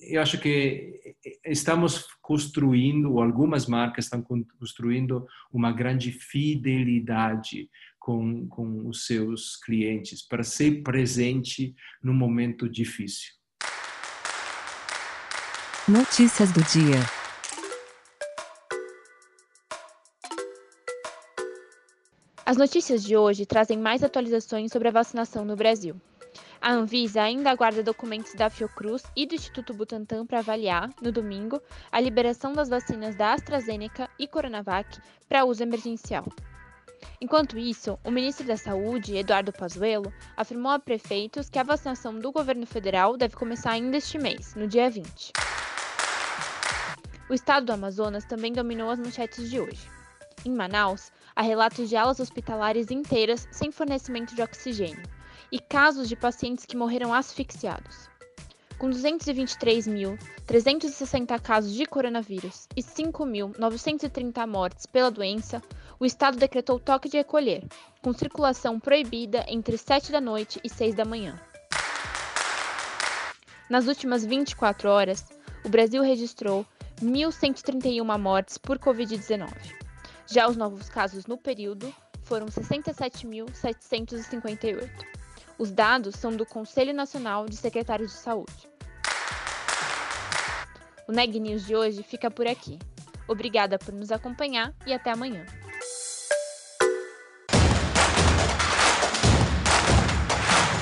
eu 0.00 0.20
acho 0.20 0.38
que 0.40 1.14
estamos 1.44 2.06
construindo, 2.20 3.12
ou 3.12 3.22
algumas 3.22 3.66
marcas 3.66 4.06
estão 4.06 4.22
construindo 4.58 5.26
uma 5.52 5.70
grande 5.70 6.10
fidelidade 6.10 7.68
com, 8.02 8.48
com 8.48 8.88
os 8.88 9.06
seus 9.06 9.56
clientes 9.56 10.26
para 10.26 10.42
ser 10.42 10.82
presente 10.82 11.74
no 12.02 12.12
momento 12.12 12.68
difícil. 12.68 13.30
Notícias 15.88 16.50
do 16.52 16.62
dia. 16.64 16.98
As 22.44 22.56
notícias 22.56 23.04
de 23.04 23.16
hoje 23.16 23.46
trazem 23.46 23.78
mais 23.78 24.02
atualizações 24.02 24.72
sobre 24.72 24.88
a 24.88 24.92
vacinação 24.92 25.44
no 25.44 25.54
Brasil. 25.54 25.94
A 26.60 26.72
Anvisa 26.72 27.22
ainda 27.22 27.50
aguarda 27.50 27.82
documentos 27.82 28.34
da 28.34 28.50
Fiocruz 28.50 29.02
e 29.16 29.26
do 29.26 29.34
Instituto 29.34 29.72
Butantan 29.74 30.26
para 30.26 30.40
avaliar, 30.40 30.90
no 31.00 31.10
domingo, 31.10 31.60
a 31.90 32.00
liberação 32.00 32.52
das 32.52 32.68
vacinas 32.68 33.16
da 33.16 33.32
AstraZeneca 33.32 34.08
e 34.18 34.26
Coronavac 34.28 34.98
para 35.28 35.44
uso 35.44 35.62
emergencial. 35.62 36.24
Enquanto 37.20 37.58
isso, 37.58 37.98
o 38.02 38.10
ministro 38.10 38.46
da 38.46 38.56
Saúde, 38.56 39.16
Eduardo 39.16 39.52
Pazuello, 39.52 40.12
afirmou 40.36 40.72
a 40.72 40.78
prefeitos 40.78 41.48
que 41.48 41.58
a 41.58 41.62
vacinação 41.62 42.18
do 42.18 42.32
governo 42.32 42.66
federal 42.66 43.16
deve 43.16 43.36
começar 43.36 43.70
ainda 43.70 43.96
este 43.96 44.18
mês, 44.18 44.54
no 44.54 44.66
dia 44.66 44.90
20. 44.90 45.32
O 47.30 47.34
estado 47.34 47.66
do 47.66 47.72
Amazonas 47.72 48.24
também 48.24 48.52
dominou 48.52 48.90
as 48.90 48.98
manchetes 48.98 49.48
de 49.48 49.60
hoje. 49.60 49.88
Em 50.44 50.50
Manaus, 50.50 51.12
há 51.36 51.42
relatos 51.42 51.88
de 51.88 51.96
alas 51.96 52.18
hospitalares 52.18 52.90
inteiras 52.90 53.46
sem 53.52 53.70
fornecimento 53.70 54.34
de 54.34 54.42
oxigênio 54.42 55.02
e 55.52 55.60
casos 55.60 56.08
de 56.08 56.16
pacientes 56.16 56.66
que 56.66 56.76
morreram 56.76 57.14
asfixiados. 57.14 58.10
Com 58.78 58.90
223.360 58.90 61.40
casos 61.40 61.72
de 61.72 61.86
coronavírus 61.86 62.66
e 62.76 62.82
5.930 62.82 64.46
mortes 64.48 64.86
pela 64.86 65.10
doença, 65.10 65.62
o 66.02 66.04
estado 66.04 66.36
decretou 66.36 66.78
toque 66.80 67.08
de 67.08 67.16
recolher, 67.16 67.64
com 68.02 68.12
circulação 68.12 68.80
proibida 68.80 69.44
entre 69.46 69.78
7 69.78 70.10
da 70.10 70.20
noite 70.20 70.58
e 70.64 70.68
6 70.68 70.96
da 70.96 71.04
manhã. 71.04 71.40
Nas 73.70 73.86
últimas 73.86 74.24
24 74.24 74.90
horas, 74.90 75.24
o 75.64 75.68
Brasil 75.68 76.02
registrou 76.02 76.66
1.131 77.00 78.18
mortes 78.18 78.58
por 78.58 78.80
Covid-19. 78.80 79.48
Já 80.26 80.48
os 80.48 80.56
novos 80.56 80.88
casos 80.88 81.26
no 81.26 81.38
período 81.38 81.94
foram 82.24 82.46
67.758. 82.46 84.90
Os 85.56 85.70
dados 85.70 86.16
são 86.16 86.32
do 86.32 86.44
Conselho 86.44 86.92
Nacional 86.92 87.46
de 87.46 87.54
Secretários 87.54 88.10
de 88.10 88.18
Saúde. 88.18 88.68
O 91.06 91.12
Neg 91.12 91.38
News 91.38 91.64
de 91.64 91.76
hoje 91.76 92.02
fica 92.02 92.28
por 92.28 92.48
aqui. 92.48 92.76
Obrigada 93.28 93.78
por 93.78 93.94
nos 93.94 94.10
acompanhar 94.10 94.74
e 94.84 94.92
até 94.92 95.12
amanhã. 95.12 95.46